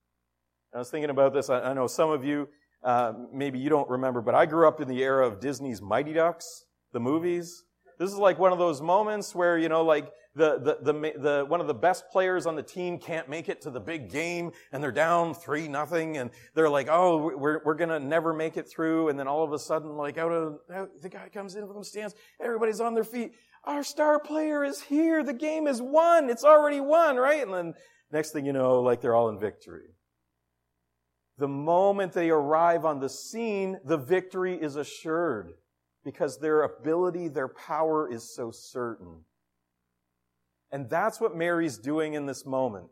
I 0.74 0.78
was 0.78 0.90
thinking 0.90 1.10
about 1.10 1.32
this. 1.32 1.50
I, 1.50 1.72
know 1.72 1.87
some 1.87 2.10
of 2.10 2.24
you, 2.24 2.48
uh, 2.82 3.12
maybe 3.32 3.58
you 3.58 3.70
don't 3.70 3.88
remember, 3.88 4.20
but 4.20 4.34
I 4.34 4.46
grew 4.46 4.66
up 4.66 4.80
in 4.80 4.88
the 4.88 5.02
era 5.02 5.26
of 5.26 5.40
Disney's 5.40 5.80
Mighty 5.80 6.12
Ducks, 6.12 6.64
the 6.92 7.00
movies. 7.00 7.64
This 7.98 8.10
is 8.10 8.16
like 8.16 8.40
one 8.40 8.52
of 8.52 8.58
those 8.58 8.82
moments 8.82 9.34
where, 9.37 9.56
you 9.56 9.68
know, 9.68 9.84
like 9.84 10.10
the, 10.34 10.58
the, 10.58 10.92
the, 10.92 11.12
the, 11.16 11.44
one 11.46 11.60
of 11.60 11.68
the 11.68 11.74
best 11.74 12.10
players 12.10 12.44
on 12.46 12.56
the 12.56 12.62
team 12.62 12.98
can't 12.98 13.28
make 13.28 13.48
it 13.48 13.60
to 13.62 13.70
the 13.70 13.78
big 13.78 14.10
game 14.10 14.50
and 14.72 14.82
they're 14.82 14.90
down 14.90 15.32
three 15.32 15.68
nothing 15.68 16.16
and 16.16 16.30
they're 16.54 16.68
like, 16.68 16.88
oh, 16.90 17.37
we're, 17.37 17.60
we're 17.64 17.74
gonna 17.74 18.00
never 18.00 18.32
make 18.32 18.56
it 18.56 18.68
through. 18.68 19.10
And 19.10 19.18
then 19.18 19.28
all 19.28 19.44
of 19.44 19.52
a 19.52 19.58
sudden, 19.58 19.96
like 19.96 20.18
out 20.18 20.32
of, 20.32 20.58
out, 20.74 20.90
the 21.00 21.08
guy 21.08 21.28
comes 21.28 21.54
in 21.54 21.68
from 21.68 21.78
the 21.78 21.84
stands, 21.84 22.16
everybody's 22.40 22.80
on 22.80 22.94
their 22.94 23.04
feet. 23.04 23.34
Our 23.66 23.83
star 23.83 24.18
player 24.20 24.64
is 24.64 24.83
here. 24.83 25.22
The 25.22 25.33
game 25.33 25.66
is 25.66 25.81
won. 25.81 26.29
It's 26.29 26.44
already 26.44 26.81
won, 26.81 27.16
right? 27.16 27.42
And 27.42 27.55
then 27.55 27.74
next 28.12 28.33
thing 28.33 28.44
you 28.44 28.53
know, 28.53 28.81
like 28.81 29.00
they're 29.00 29.14
all 29.14 29.29
in 29.29 29.38
victory. 29.38 29.94
The 31.38 31.48
moment 31.48 32.12
they 32.12 32.31
arrive 32.31 32.85
on 32.85 33.00
the 33.00 33.09
scene, 33.09 33.79
the 33.85 33.96
victory 33.96 34.55
is 34.55 34.77
assured 34.77 35.55
because 36.05 36.38
their 36.38 36.62
ability, 36.62 37.29
their 37.29 37.48
power 37.48 38.11
is 38.11 38.35
so 38.35 38.50
certain. 38.53 39.24
And 40.70 40.88
that's 40.90 41.20
what 41.20 41.37
Mary's 41.37 41.79
doing 41.79 42.14
in 42.14 42.27
this 42.27 42.44
moment. 42.44 42.87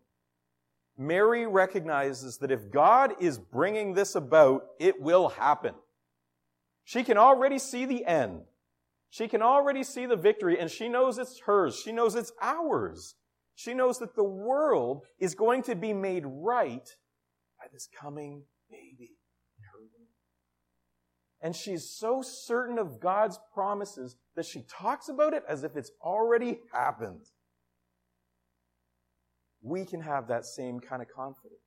Mary 0.97 1.47
recognizes 1.47 2.39
that 2.39 2.51
if 2.51 2.71
God 2.71 3.15
is 3.21 3.39
bringing 3.39 3.95
this 3.95 4.15
about, 4.15 4.65
it 4.79 5.01
will 5.01 5.29
happen. 5.29 5.75
She 6.85 7.05
can 7.05 7.17
already 7.17 7.59
see 7.59 7.87
the 7.87 8.05
end. 8.05 8.43
She 9.12 9.29
can 9.29 9.42
already 9.42 9.85
see 9.85 10.07
the 10.07 10.16
victory 10.16 10.59
and 10.59 10.70
she 10.70 10.88
knows 10.88 11.18
it's 11.18 11.40
hers. 11.40 11.79
She 11.79 11.92
knows 11.92 12.14
it's 12.14 12.33
ours. 12.40 13.14
She 13.55 13.75
knows 13.75 13.98
that 13.98 14.16
the 14.16 14.25
world 14.25 15.03
is 15.18 15.35
going 15.35 15.64
to 15.64 15.75
be 15.75 15.92
made 15.92 16.25
right 16.27 16.88
by 17.59 17.66
this 17.70 17.90
coming 18.01 18.44
baby 18.70 19.11
in 19.59 19.64
her 19.70 19.81
womb. 19.81 20.09
And 21.42 21.55
she's 21.55 21.90
so 21.90 22.22
certain 22.22 22.79
of 22.79 23.01
God's 23.01 23.38
promises 23.53 24.16
that 24.35 24.46
she 24.46 24.62
talks 24.62 25.11
about 25.11 25.35
it 25.35 25.42
as 25.46 25.62
if 25.62 25.77
it's 25.77 25.90
already 26.03 26.61
happened. 26.72 27.27
We 29.61 29.85
can 29.85 30.01
have 30.01 30.29
that 30.29 30.46
same 30.46 30.81
kind 30.81 31.03
of 31.03 31.09
confidence. 31.14 31.61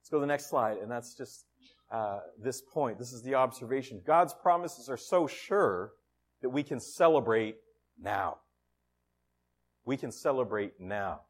Let's 0.00 0.08
go 0.10 0.16
to 0.16 0.20
the 0.22 0.26
next 0.26 0.48
slide, 0.48 0.78
and 0.78 0.90
that's 0.90 1.14
just 1.14 1.44
uh, 1.92 2.20
this 2.42 2.62
point. 2.62 2.98
This 2.98 3.12
is 3.12 3.22
the 3.22 3.34
observation. 3.34 4.00
God's 4.04 4.34
promises 4.34 4.88
are 4.88 4.96
so 4.96 5.26
sure 5.26 5.92
that 6.40 6.48
we 6.48 6.62
can 6.62 6.80
celebrate 6.80 7.56
now. 8.00 8.38
We 9.84 9.96
can 9.96 10.10
celebrate 10.10 10.80
now. 10.80 11.20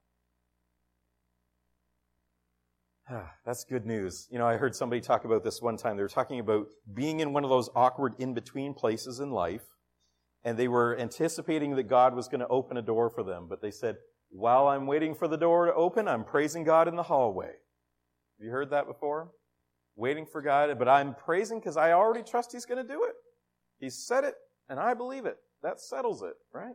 That's 3.45 3.65
good 3.65 3.85
news. 3.85 4.29
You 4.31 4.39
know, 4.39 4.47
I 4.47 4.57
heard 4.57 4.75
somebody 4.75 5.01
talk 5.01 5.25
about 5.25 5.43
this 5.45 5.61
one 5.61 5.77
time. 5.77 5.97
They 5.97 6.03
were 6.03 6.09
talking 6.09 6.39
about 6.39 6.69
being 6.95 7.21
in 7.21 7.33
one 7.33 7.45
of 7.45 7.51
those 7.51 7.69
awkward 7.75 8.15
in 8.19 8.33
between 8.33 8.73
places 8.73 9.19
in 9.19 9.33
life, 9.33 9.65
and 10.45 10.57
they 10.57 10.69
were 10.69 10.97
anticipating 10.99 11.75
that 11.77 11.89
God 11.89 12.15
was 12.15 12.29
going 12.29 12.41
to 12.41 12.49
open 12.49 12.77
a 12.77 12.83
door 12.83 13.11
for 13.11 13.23
them. 13.23 13.49
But 13.49 13.61
they 13.61 13.71
said, 13.73 13.97
while 14.31 14.69
I'm 14.69 14.87
waiting 14.87 15.15
for 15.15 15.29
the 15.29 15.37
door 15.37 15.67
to 15.67 15.75
open, 15.75 16.09
I'm 16.09 16.25
praising 16.25 16.65
God 16.65 16.89
in 16.89 16.95
the 16.97 17.03
hallway. 17.03 17.49
Have 17.49 18.45
you 18.45 18.51
heard 18.51 18.71
that 18.71 18.87
before? 18.87 19.33
Waiting 19.97 20.27
for 20.27 20.41
God, 20.41 20.79
but 20.79 20.89
I'm 20.89 21.15
praising 21.15 21.59
because 21.59 21.77
I 21.77 21.93
already 21.93 22.23
trust 22.23 22.53
He's 22.53 22.65
going 22.65 22.85
to 22.85 22.93
do 22.93 23.05
it. 23.05 23.15
He 23.79 23.91
said 23.91 24.25
it, 24.25 24.35
and 24.69 24.81
I 24.81 24.95
believe 24.95 25.27
it. 25.27 25.37
That 25.63 25.81
settles 25.81 26.23
it, 26.23 26.35
right? 26.53 26.75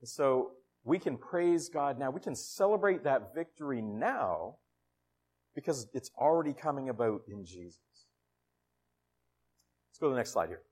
And 0.00 0.08
so 0.08 0.52
we 0.84 0.98
can 0.98 1.16
praise 1.16 1.68
God 1.68 1.98
now. 1.98 2.10
We 2.10 2.20
can 2.20 2.34
celebrate 2.34 3.04
that 3.04 3.34
victory 3.34 3.82
now 3.82 4.56
because 5.54 5.88
it's 5.94 6.10
already 6.18 6.52
coming 6.52 6.88
about 6.88 7.22
in 7.28 7.44
Jesus. 7.44 7.80
Let's 9.90 9.98
go 10.00 10.06
to 10.06 10.10
the 10.10 10.16
next 10.16 10.32
slide 10.32 10.48
here. 10.48 10.62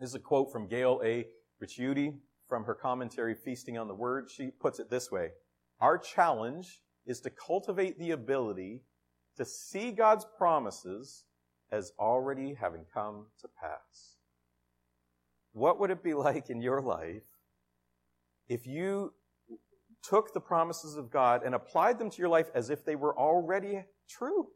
This 0.00 0.08
is 0.08 0.14
a 0.14 0.20
quote 0.20 0.50
from 0.50 0.66
Gail 0.66 1.00
A. 1.04 1.26
Ricciuti 1.62 2.14
from 2.48 2.64
her 2.64 2.74
commentary, 2.74 3.34
Feasting 3.34 3.78
on 3.78 3.88
the 3.88 3.94
Word. 3.94 4.30
She 4.30 4.50
puts 4.50 4.78
it 4.78 4.90
this 4.90 5.10
way 5.10 5.30
Our 5.80 5.98
challenge 5.98 6.80
is 7.06 7.20
to 7.20 7.30
cultivate 7.30 7.98
the 7.98 8.12
ability 8.12 8.82
to 9.36 9.44
see 9.44 9.90
God's 9.92 10.26
promises 10.38 11.24
as 11.70 11.92
already 11.98 12.54
having 12.54 12.84
come 12.92 13.26
to 13.40 13.48
pass. 13.60 14.16
What 15.52 15.80
would 15.80 15.90
it 15.90 16.02
be 16.02 16.14
like 16.28 16.50
in 16.50 16.60
your 16.60 16.80
life 16.80 17.22
if 18.48 18.66
you 18.66 19.12
took 20.02 20.34
the 20.34 20.40
promises 20.40 20.96
of 20.96 21.10
God 21.10 21.42
and 21.44 21.54
applied 21.54 21.98
them 21.98 22.10
to 22.10 22.18
your 22.18 22.28
life 22.28 22.50
as 22.54 22.70
if 22.70 22.84
they 22.84 22.96
were 22.96 23.18
already 23.18 23.84
true? 24.08 24.48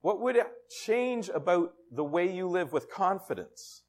What 0.00 0.20
would 0.20 0.36
change 0.84 1.28
about 1.28 1.72
the 1.90 2.04
way 2.04 2.32
you 2.32 2.48
live 2.48 2.72
with 2.72 2.90
confidence? 2.90 3.82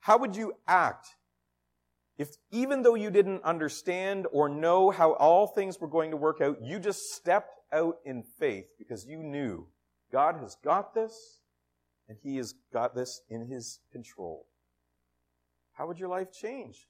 How 0.00 0.18
would 0.18 0.36
you 0.36 0.54
act 0.66 1.08
if 2.18 2.28
even 2.50 2.82
though 2.82 2.96
you 2.96 3.10
didn't 3.10 3.42
understand 3.44 4.26
or 4.32 4.48
know 4.48 4.90
how 4.90 5.12
all 5.14 5.46
things 5.46 5.80
were 5.80 5.88
going 5.88 6.10
to 6.10 6.16
work 6.16 6.40
out, 6.40 6.58
you 6.62 6.78
just 6.78 7.00
stepped 7.14 7.60
out 7.72 7.96
in 8.04 8.22
faith 8.22 8.72
because 8.78 9.06
you 9.06 9.22
knew 9.22 9.68
God 10.12 10.36
has 10.40 10.56
got 10.62 10.94
this 10.94 11.40
and 12.08 12.18
He 12.22 12.36
has 12.36 12.54
got 12.72 12.94
this 12.94 13.22
in 13.30 13.46
His 13.46 13.80
control? 13.92 14.46
How 15.72 15.86
would 15.86 15.98
your 15.98 16.08
life 16.08 16.32
change? 16.32 16.88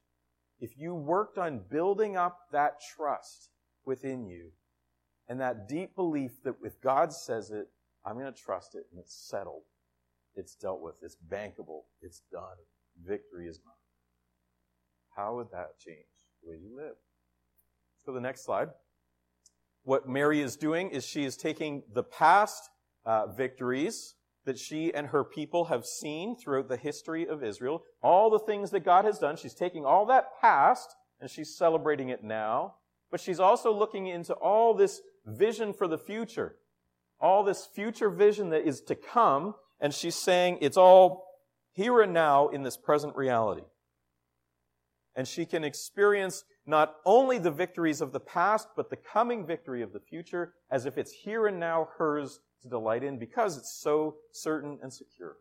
if 0.61 0.77
you 0.77 0.95
worked 0.95 1.39
on 1.39 1.61
building 1.71 2.17
up 2.17 2.41
that 2.53 2.81
trust 2.97 3.51
within 3.85 4.27
you 4.27 4.51
and 5.29 5.41
that 5.41 5.69
deep 5.69 5.95
belief 5.95 6.43
that 6.45 6.55
if 6.65 6.81
God 6.81 7.13
says 7.13 7.51
it, 7.51 7.69
I'm 8.05 8.19
going 8.19 8.33
to 8.33 8.43
trust 8.43 8.75
it 8.75 8.87
and 8.91 8.99
it's 8.99 9.15
settled, 9.15 9.63
it's 10.35 10.55
dealt 10.55 10.81
with, 10.81 10.95
it's 11.03 11.17
bankable, 11.29 11.83
it's 12.01 12.23
done, 12.33 12.57
victory 13.05 13.47
is 13.47 13.61
mine. 13.65 13.75
How 15.19 15.35
would 15.35 15.51
that 15.51 15.81
change 15.81 16.07
the 16.43 16.51
way 16.51 16.59
you 16.63 16.77
live? 16.77 16.95
Let's 16.95 18.07
go 18.07 18.13
to 18.13 18.15
the 18.15 18.21
next 18.21 18.45
slide. 18.45 18.69
What 19.83 20.09
Mary 20.09 20.41
is 20.41 20.55
doing 20.55 20.91
is 20.91 21.05
she 21.05 21.25
is 21.25 21.37
taking 21.37 21.83
the 21.93 22.05
past 22.05 22.71
uh, 23.05 23.27
victories 23.27 24.15
that 24.45 24.59
she 24.59 24.95
and 24.95 25.09
her 25.09 25.25
people 25.25 25.65
have 25.65 25.85
seen 25.85 26.37
throughout 26.37 26.69
the 26.69 26.77
history 26.77 27.27
of 27.27 27.43
Israel, 27.43 27.83
all 28.01 28.31
the 28.31 28.39
things 28.39 28.71
that 28.71 28.85
God 28.85 29.05
has 29.05 29.19
done. 29.19 29.37
She's 29.37 29.55
taking 29.55 29.85
all 29.85 30.07
that 30.07 30.41
past 30.41 30.95
and 31.21 31.29
she's 31.29 31.57
celebrating 31.57 32.11
it 32.11 32.23
now, 32.23 32.77
but 33.11 33.21
she's 33.21 33.41
also 33.41 33.75
looking 33.75 34.07
into 34.07 34.35
all 34.35 34.73
this 34.73 35.01
vision 35.27 35.73
for 35.73 35.89
the 35.89 35.99
future, 35.99 36.59
all 37.21 37.43
this 37.43 37.67
future 37.67 38.09
vision 38.09 38.51
that 38.51 38.65
is 38.65 38.81
to 38.83 38.95
come, 38.95 39.57
and 39.81 39.93
she's 39.93 40.15
saying 40.15 40.59
it's 40.61 40.77
all 40.77 41.25
here 41.73 42.01
and 42.03 42.13
now 42.13 42.47
in 42.47 42.63
this 42.63 42.77
present 42.77 43.17
reality. 43.17 43.65
And 45.19 45.27
she 45.27 45.45
can 45.45 45.65
experience 45.65 46.45
not 46.65 46.95
only 47.05 47.39
the 47.39 47.51
victories 47.51 48.01
of 48.01 48.13
the 48.13 48.21
past, 48.21 48.69
but 48.77 48.89
the 48.89 48.97
coming 48.97 49.45
victory 49.45 49.83
of 49.83 49.93
the 49.93 49.99
future 49.99 50.55
as 50.71 50.87
if 50.87 50.97
it's 50.97 51.11
here 51.11 51.49
and 51.49 51.59
now 51.59 51.89
hers 51.99 52.39
to 52.63 52.69
delight 52.69 53.03
in 53.03 53.19
because 53.19 53.59
it's 53.59 53.81
so 53.83 54.15
certain 54.31 54.79
and 54.81 54.93
secure. 54.93 55.35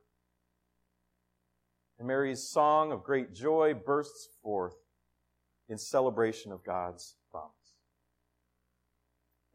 And 2.00 2.08
Mary's 2.08 2.42
song 2.50 2.92
of 2.92 3.04
great 3.04 3.36
joy 3.36 3.76
bursts 3.76 4.30
forth 4.42 4.74
in 5.70 5.78
celebration 5.78 6.52
of 6.52 6.63
God's 6.63 7.13
promise. 7.30 7.52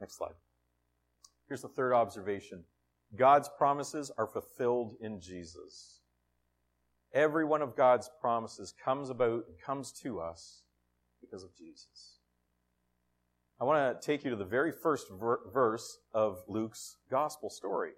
Next 0.00 0.18
slide. 0.18 0.34
Here's 1.48 1.62
the 1.62 1.68
third 1.68 1.94
observation 1.94 2.62
God's 3.16 3.50
promises 3.58 4.12
are 4.16 4.28
fulfilled 4.28 4.94
in 5.00 5.20
Jesus. 5.20 6.01
Every 7.14 7.44
one 7.44 7.62
of 7.62 7.76
God's 7.76 8.10
promises 8.20 8.72
comes 8.84 9.10
about, 9.10 9.44
and 9.48 9.58
comes 9.64 9.92
to 10.02 10.20
us 10.20 10.62
because 11.20 11.42
of 11.42 11.54
Jesus. 11.54 12.18
I 13.60 13.64
want 13.64 14.00
to 14.00 14.06
take 14.06 14.24
you 14.24 14.30
to 14.30 14.36
the 14.36 14.44
very 14.44 14.72
first 14.72 15.08
ver- 15.10 15.40
verse 15.52 15.98
of 16.12 16.42
Luke's 16.48 16.96
gospel 17.10 17.50
story. 17.50 17.92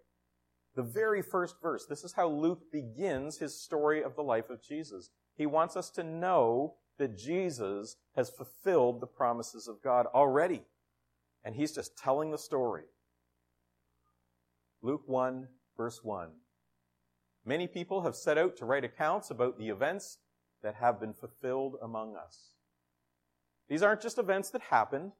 The 0.74 0.82
very 0.82 1.22
first 1.22 1.56
verse. 1.62 1.86
This 1.86 2.04
is 2.04 2.12
how 2.12 2.28
Luke 2.28 2.72
begins 2.72 3.38
his 3.38 3.58
story 3.58 4.02
of 4.02 4.16
the 4.16 4.22
life 4.22 4.50
of 4.50 4.62
Jesus. 4.62 5.10
He 5.36 5.46
wants 5.46 5.76
us 5.76 5.90
to 5.90 6.02
know 6.02 6.74
that 6.98 7.16
Jesus 7.16 7.96
has 8.16 8.30
fulfilled 8.30 9.00
the 9.00 9.06
promises 9.06 9.68
of 9.68 9.82
God 9.82 10.06
already. 10.14 10.62
And 11.44 11.54
he's 11.54 11.74
just 11.74 11.96
telling 11.96 12.30
the 12.30 12.38
story. 12.38 12.84
Luke 14.82 15.02
1, 15.06 15.48
verse 15.76 16.00
1. 16.02 16.28
Many 17.44 17.66
people 17.66 18.02
have 18.02 18.16
set 18.16 18.38
out 18.38 18.56
to 18.56 18.64
write 18.64 18.84
accounts 18.84 19.30
about 19.30 19.58
the 19.58 19.68
events 19.68 20.18
that 20.62 20.76
have 20.76 20.98
been 20.98 21.12
fulfilled 21.12 21.76
among 21.82 22.16
us. 22.16 22.54
These 23.68 23.82
aren't 23.82 24.00
just 24.00 24.18
events 24.18 24.50
that 24.50 24.62
happened. 24.62 25.12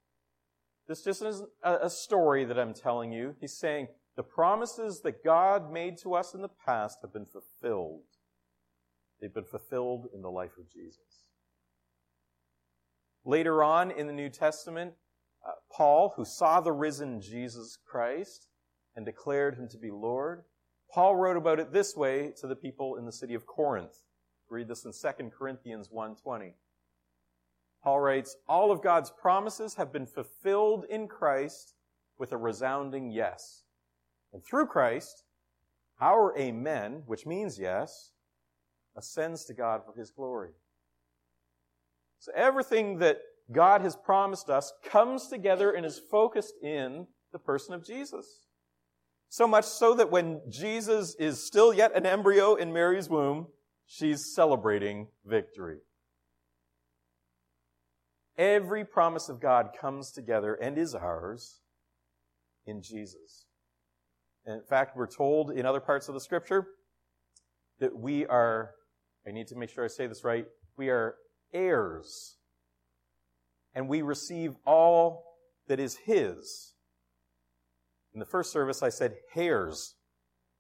This 0.87 1.03
just 1.03 1.23
isn't 1.23 1.49
a 1.63 1.89
story 1.89 2.45
that 2.45 2.59
I'm 2.59 2.75
telling 2.75 3.13
you. 3.13 3.35
He's 3.41 3.57
saying 3.57 3.89
the 4.17 4.23
promises 4.23 5.01
that 5.01 5.25
God 5.25 5.73
made 5.73 5.99
to 5.99 6.15
us 6.15 6.35
in 6.35 6.43
the 6.43 6.49
past 6.49 6.99
have 7.03 7.13
been 7.13 7.27
fulfilled. 7.27 8.03
They've 9.21 9.33
been 9.33 9.45
fulfilled 9.45 10.09
in 10.15 10.21
the 10.21 10.31
life 10.31 10.59
of 10.59 10.71
Jesus. 10.71 11.31
Later 13.25 13.63
on 13.63 13.91
in 13.91 14.07
the 14.07 14.13
New 14.13 14.29
Testament, 14.29 14.93
uh, 15.47 15.53
Paul, 15.73 16.13
who 16.17 16.25
saw 16.25 16.61
the 16.61 16.73
risen 16.73 17.21
Jesus 17.21 17.79
Christ 17.87 18.49
and 18.95 19.07
declared 19.07 19.57
him 19.57 19.69
to 19.69 19.79
be 19.79 19.91
Lord, 19.91 20.45
Paul 20.95 21.17
wrote 21.17 21.37
about 21.37 21.59
it 21.59 21.73
this 21.73 21.97
way 21.97 22.31
to 22.37 22.47
the 22.47 22.55
people 22.55 22.95
in 22.95 23.05
the 23.05 23.11
city 23.11 23.35
of 23.35 23.47
Corinth. 23.47 24.05
Read 24.49 24.69
this 24.69 24.85
in 24.85 24.93
2 24.93 25.33
Corinthians 25.33 25.91
1:20. 25.91 26.55
Paul 27.83 27.99
writes, 27.99 28.37
"All 28.49 28.71
of 28.71 28.81
God's 28.81 29.11
promises 29.11 29.75
have 29.75 29.91
been 29.91 30.07
fulfilled 30.07 30.85
in 30.85 31.09
Christ 31.09 31.75
with 32.17 32.31
a 32.31 32.37
resounding 32.37 33.11
yes. 33.11 33.65
And 34.33 34.45
through 34.45 34.69
Christ, 34.69 35.25
our 36.01 36.33
amen, 36.39 37.03
which 37.07 37.27
means 37.27 37.59
yes, 37.59 38.13
ascends 38.95 39.45
to 39.47 39.53
God 39.53 39.85
for 39.85 39.95
his 39.95 40.13
glory." 40.13 40.55
So 42.21 42.31
everything 42.37 42.99
that 42.99 43.21
God 43.51 43.81
has 43.81 43.97
promised 43.97 44.49
us 44.49 44.73
comes 44.85 45.27
together 45.27 45.73
and 45.73 45.85
is 45.85 45.99
focused 45.99 46.55
in 46.63 47.13
the 47.33 47.41
person 47.41 47.75
of 47.75 47.83
Jesus. 47.83 48.44
So 49.35 49.49
much 49.49 49.65
so 49.65 49.95
that 49.95 50.13
when 50.13 50.43
Jesus 50.49 51.17
is 51.17 51.45
still 51.45 51.75
yet 51.75 51.97
an 51.97 52.07
embryo 52.07 52.55
in 52.55 52.73
Mary's 52.73 53.11
womb, 53.11 53.49
she's 53.85 54.33
celebrating 54.33 55.09
victory. 55.27 55.79
Every 58.39 58.85
promise 58.85 59.29
of 59.29 59.41
God 59.41 59.71
comes 59.77 60.13
together 60.13 60.55
and 60.55 60.79
is 60.79 60.95
ours 60.95 61.63
in 62.65 62.81
Jesus. 62.81 63.47
And 64.47 64.55
in 64.55 64.63
fact, 64.63 64.97
we're 64.97 65.09
told 65.09 65.51
in 65.51 65.67
other 65.67 65.81
parts 65.81 66.07
of 66.07 66.15
the 66.15 66.21
scripture 66.21 66.69
that 67.81 67.99
we 67.99 68.27
are, 68.27 68.71
I 69.27 69.33
need 69.33 69.49
to 69.49 69.57
make 69.57 69.71
sure 69.71 69.85
I 69.85 69.89
say 69.89 70.07
this 70.07 70.23
right, 70.23 70.47
we 70.77 70.91
are 70.91 71.17
heirs. 71.53 72.37
And 73.75 73.89
we 73.89 74.01
receive 74.03 74.55
all 74.65 75.25
that 75.67 75.81
is 75.81 75.97
His 75.97 76.74
in 78.15 78.21
the 78.21 78.27
first 78.27 78.53
service, 78.53 78.83
I 78.83 78.89
said 78.89 79.15
hairs. 79.33 79.97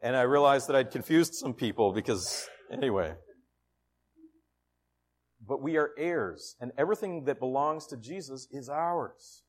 And 0.03 0.17
I 0.17 0.23
realized 0.23 0.69
that 0.69 0.77
I'd 0.77 0.91
confused 0.91 1.35
some 1.35 1.55
people 1.55 1.93
because, 1.93 2.49
anyway. 2.71 3.15
But 5.47 5.63
we 5.63 5.77
are 5.77 5.91
heirs, 5.97 6.57
and 6.61 6.73
everything 6.77 7.25
that 7.25 7.39
belongs 7.39 7.87
to 7.87 7.97
Jesus 7.97 8.49
is 8.51 8.69
ours. 8.69 9.45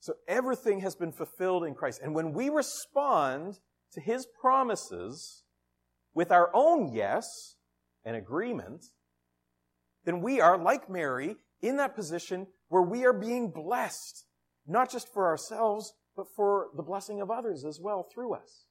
So 0.00 0.14
everything 0.28 0.80
has 0.80 0.94
been 0.94 1.10
fulfilled 1.10 1.64
in 1.64 1.74
Christ. 1.74 2.00
And 2.02 2.14
when 2.14 2.32
we 2.32 2.48
respond 2.48 3.58
to 3.92 4.00
His 4.00 4.26
promises 4.40 5.42
with 6.14 6.30
our 6.30 6.50
own 6.54 6.92
yes 6.92 7.56
and 8.04 8.14
agreement, 8.14 8.84
then 10.04 10.20
we 10.20 10.40
are, 10.40 10.56
like 10.56 10.88
Mary, 10.88 11.36
in 11.60 11.78
that 11.78 11.96
position 11.96 12.46
where 12.68 12.82
we 12.82 13.04
are 13.04 13.12
being 13.12 13.50
blessed 13.50 14.25
not 14.66 14.90
just 14.90 15.12
for 15.12 15.26
ourselves, 15.26 15.94
but 16.16 16.26
for 16.34 16.68
the 16.76 16.82
blessing 16.82 17.20
of 17.20 17.30
others 17.30 17.64
as 17.64 17.80
well 17.80 18.02
through 18.12 18.34
us. 18.34 18.66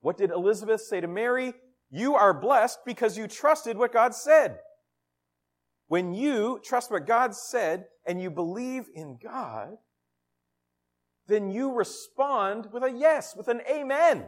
What 0.00 0.18
did 0.18 0.30
Elizabeth 0.30 0.82
say 0.82 1.00
to 1.00 1.08
Mary? 1.08 1.54
You 1.90 2.14
are 2.14 2.34
blessed 2.34 2.80
because 2.84 3.16
you 3.16 3.26
trusted 3.26 3.78
what 3.78 3.92
God 3.92 4.14
said. 4.14 4.58
When 5.88 6.14
you 6.14 6.60
trust 6.62 6.90
what 6.90 7.06
God 7.06 7.34
said 7.34 7.86
and 8.06 8.20
you 8.20 8.30
believe 8.30 8.84
in 8.94 9.18
God, 9.22 9.76
then 11.26 11.50
you 11.50 11.72
respond 11.72 12.68
with 12.72 12.82
a 12.82 12.90
yes, 12.90 13.34
with 13.36 13.48
an 13.48 13.62
amen. 13.70 14.24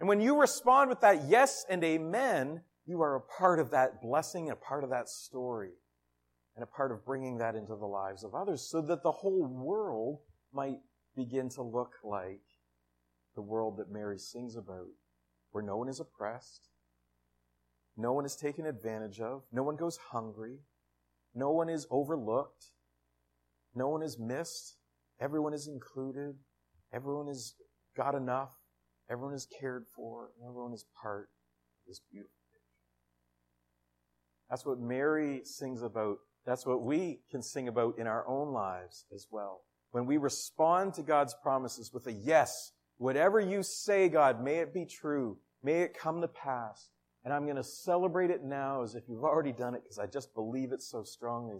And 0.00 0.08
when 0.08 0.20
you 0.20 0.40
respond 0.40 0.90
with 0.90 1.00
that 1.02 1.28
yes 1.28 1.64
and 1.68 1.84
amen, 1.84 2.62
you 2.84 3.00
are 3.02 3.14
a 3.14 3.20
part 3.20 3.60
of 3.60 3.70
that 3.70 4.02
blessing, 4.02 4.50
a 4.50 4.56
part 4.56 4.82
of 4.82 4.90
that 4.90 5.08
story 5.08 5.70
and 6.54 6.62
a 6.62 6.66
part 6.66 6.92
of 6.92 7.04
bringing 7.04 7.38
that 7.38 7.54
into 7.54 7.74
the 7.74 7.86
lives 7.86 8.24
of 8.24 8.34
others 8.34 8.60
so 8.62 8.80
that 8.82 9.02
the 9.02 9.12
whole 9.12 9.44
world 9.46 10.18
might 10.52 10.78
begin 11.16 11.48
to 11.50 11.62
look 11.62 11.94
like 12.04 12.42
the 13.34 13.42
world 13.42 13.78
that 13.78 13.90
Mary 13.90 14.18
sings 14.18 14.56
about, 14.56 14.88
where 15.52 15.64
no 15.64 15.76
one 15.76 15.88
is 15.88 16.00
oppressed, 16.00 16.68
no 17.96 18.12
one 18.12 18.24
is 18.24 18.36
taken 18.36 18.66
advantage 18.66 19.20
of, 19.20 19.42
no 19.52 19.62
one 19.62 19.76
goes 19.76 19.96
hungry, 19.96 20.58
no 21.34 21.50
one 21.50 21.68
is 21.68 21.86
overlooked, 21.90 22.66
no 23.74 23.88
one 23.88 24.02
is 24.02 24.18
missed, 24.18 24.76
everyone 25.20 25.54
is 25.54 25.66
included, 25.66 26.34
everyone 26.92 27.28
is 27.28 27.54
got 27.96 28.14
enough, 28.14 28.54
everyone 29.10 29.34
is 29.34 29.46
cared 29.46 29.86
for, 29.94 30.30
everyone 30.46 30.72
is 30.74 30.84
part 31.00 31.30
of 31.84 31.88
this 31.88 32.00
beautiful 32.10 32.36
picture. 32.52 32.66
That's 34.50 34.66
what 34.66 34.78
Mary 34.78 35.40
sings 35.44 35.82
about 35.82 36.18
that's 36.44 36.66
what 36.66 36.82
we 36.82 37.20
can 37.30 37.42
sing 37.42 37.68
about 37.68 37.98
in 37.98 38.06
our 38.06 38.26
own 38.26 38.52
lives 38.52 39.04
as 39.14 39.28
well. 39.30 39.62
When 39.92 40.06
we 40.06 40.16
respond 40.16 40.94
to 40.94 41.02
God's 41.02 41.34
promises 41.34 41.92
with 41.92 42.06
a 42.06 42.12
yes, 42.12 42.72
whatever 42.96 43.40
you 43.40 43.62
say, 43.62 44.08
God, 44.08 44.42
may 44.42 44.56
it 44.56 44.74
be 44.74 44.84
true. 44.84 45.38
May 45.62 45.82
it 45.82 45.96
come 45.96 46.20
to 46.20 46.28
pass. 46.28 46.90
And 47.24 47.32
I'm 47.32 47.44
going 47.44 47.56
to 47.56 47.62
celebrate 47.62 48.30
it 48.30 48.42
now 48.42 48.82
as 48.82 48.96
if 48.96 49.04
you've 49.08 49.22
already 49.22 49.52
done 49.52 49.74
it 49.74 49.82
because 49.84 50.00
I 50.00 50.06
just 50.06 50.34
believe 50.34 50.72
it 50.72 50.82
so 50.82 51.04
strongly. 51.04 51.58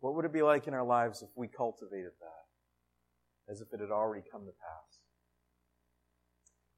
What 0.00 0.14
would 0.14 0.26
it 0.26 0.32
be 0.32 0.42
like 0.42 0.66
in 0.66 0.74
our 0.74 0.84
lives 0.84 1.22
if 1.22 1.30
we 1.34 1.48
cultivated 1.48 2.12
that 2.20 3.50
as 3.52 3.62
if 3.62 3.72
it 3.72 3.80
had 3.80 3.90
already 3.90 4.22
come 4.30 4.42
to 4.42 4.52
pass? 4.52 4.98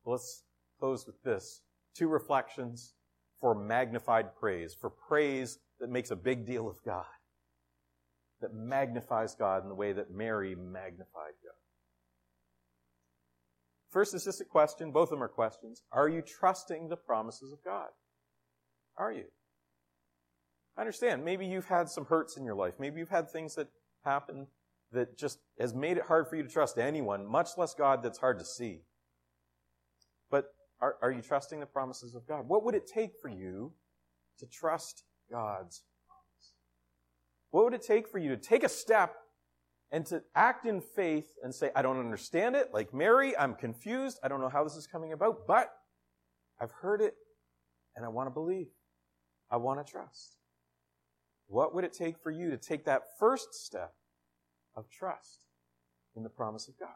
Well, 0.05 0.15
let's 0.15 0.45
close 0.79 1.07
with 1.07 1.21
this. 1.25 1.63
Two 1.97 2.07
reflections 2.07 2.95
for 3.41 3.55
magnified 3.55 4.37
praise, 4.37 4.75
for 4.75 4.91
praise 4.91 5.59
that 5.81 5.91
makes 5.91 6.13
a 6.13 6.17
big 6.17 6.47
deal 6.47 6.69
of 6.69 6.77
God 6.85 7.07
that 8.41 8.55
magnifies 8.55 9.35
God 9.35 9.63
in 9.63 9.69
the 9.69 9.75
way 9.75 9.93
that 9.93 10.11
Mary 10.11 10.55
magnified 10.55 11.35
God. 11.43 11.57
First 13.91 14.15
is 14.15 14.25
just 14.25 14.41
a 14.41 14.45
question. 14.45 14.91
Both 14.91 15.09
of 15.09 15.11
them 15.11 15.23
are 15.23 15.29
questions. 15.29 15.83
Are 15.93 16.09
you 16.09 16.23
trusting 16.23 16.89
the 16.89 16.97
promises 16.97 17.53
of 17.53 17.65
God? 17.65 17.89
Are 18.99 19.13
you? 19.13 19.25
I 20.77 20.83
understand. 20.83 21.25
Maybe 21.25 21.47
you've 21.47 21.69
had 21.69 21.89
some 21.89 22.05
hurts 22.05 22.37
in 22.37 22.45
your 22.45 22.55
life. 22.55 22.75
Maybe 22.79 23.01
you've 23.01 23.09
had 23.09 23.31
things 23.31 23.55
that 23.55 23.69
happen 24.05 24.49
that 24.93 25.19
just 25.19 25.39
has 25.59 25.75
made 25.75 25.97
it 25.97 26.05
hard 26.05 26.29
for 26.29 26.37
you 26.37 26.43
to 26.43 26.49
trust 26.49 26.79
anyone, 26.79 27.27
much 27.27 27.51
less 27.57 27.75
God 27.75 28.03
that's 28.03 28.19
hard 28.19 28.39
to 28.39 28.45
see. 28.45 28.83
But 30.31 30.47
are, 30.81 30.97
are 31.03 31.11
you 31.11 31.23
trusting 31.23 31.61
the 31.61 31.67
promises 31.67 32.15
of 32.15 32.27
God? 32.27 32.49
What 32.49 32.65
would 32.65 32.75
it 32.75 32.87
take 32.87 33.13
for 33.21 33.29
you 33.29 33.73
to 34.39 34.47
trust 34.47 35.05
God's 35.31 35.83
what 37.57 37.65
would 37.65 37.73
it 37.73 37.81
take 37.81 38.07
for 38.07 38.19
you 38.19 38.29
to 38.29 38.37
take 38.37 38.63
a 38.65 38.69
step 38.69 39.17
and 39.91 40.05
to 40.05 40.23
act 40.35 40.67
in 40.67 40.79
faith 40.79 41.33
and 41.43 41.55
say, 41.55 41.71
I 41.75 41.81
don't 41.81 41.99
understand 41.99 42.55
it, 42.55 42.69
like 42.75 42.93
Mary, 42.93 43.35
I'm 43.35 43.55
confused, 43.55 44.19
I 44.23 44.29
don't 44.29 44.43
know 44.43 44.51
how 44.51 44.63
this 44.63 44.77
is 44.77 44.87
coming 44.87 45.15
about, 45.15 45.47
but 45.47 45.71
I've 46.61 46.71
heard 46.71 47.01
it 47.01 47.15
and 47.97 48.05
I 48.05 48.09
want 48.09 48.27
to 48.27 48.31
believe. 48.31 48.67
I 49.51 49.57
want 49.57 49.81
to 49.81 49.91
trust. 49.91 50.37
What 51.47 51.75
would 51.75 51.85
it 51.85 51.95
take 51.95 52.19
for 52.19 52.31
you 52.31 52.51
to 52.51 52.59
take 52.59 52.85
that 52.85 53.05
first 53.19 53.55
step 53.55 53.95
of 54.77 54.91
trust 54.91 55.47
in 56.15 56.25
the 56.25 56.29
promise 56.29 56.69
of 56.69 56.79
God? 56.79 56.91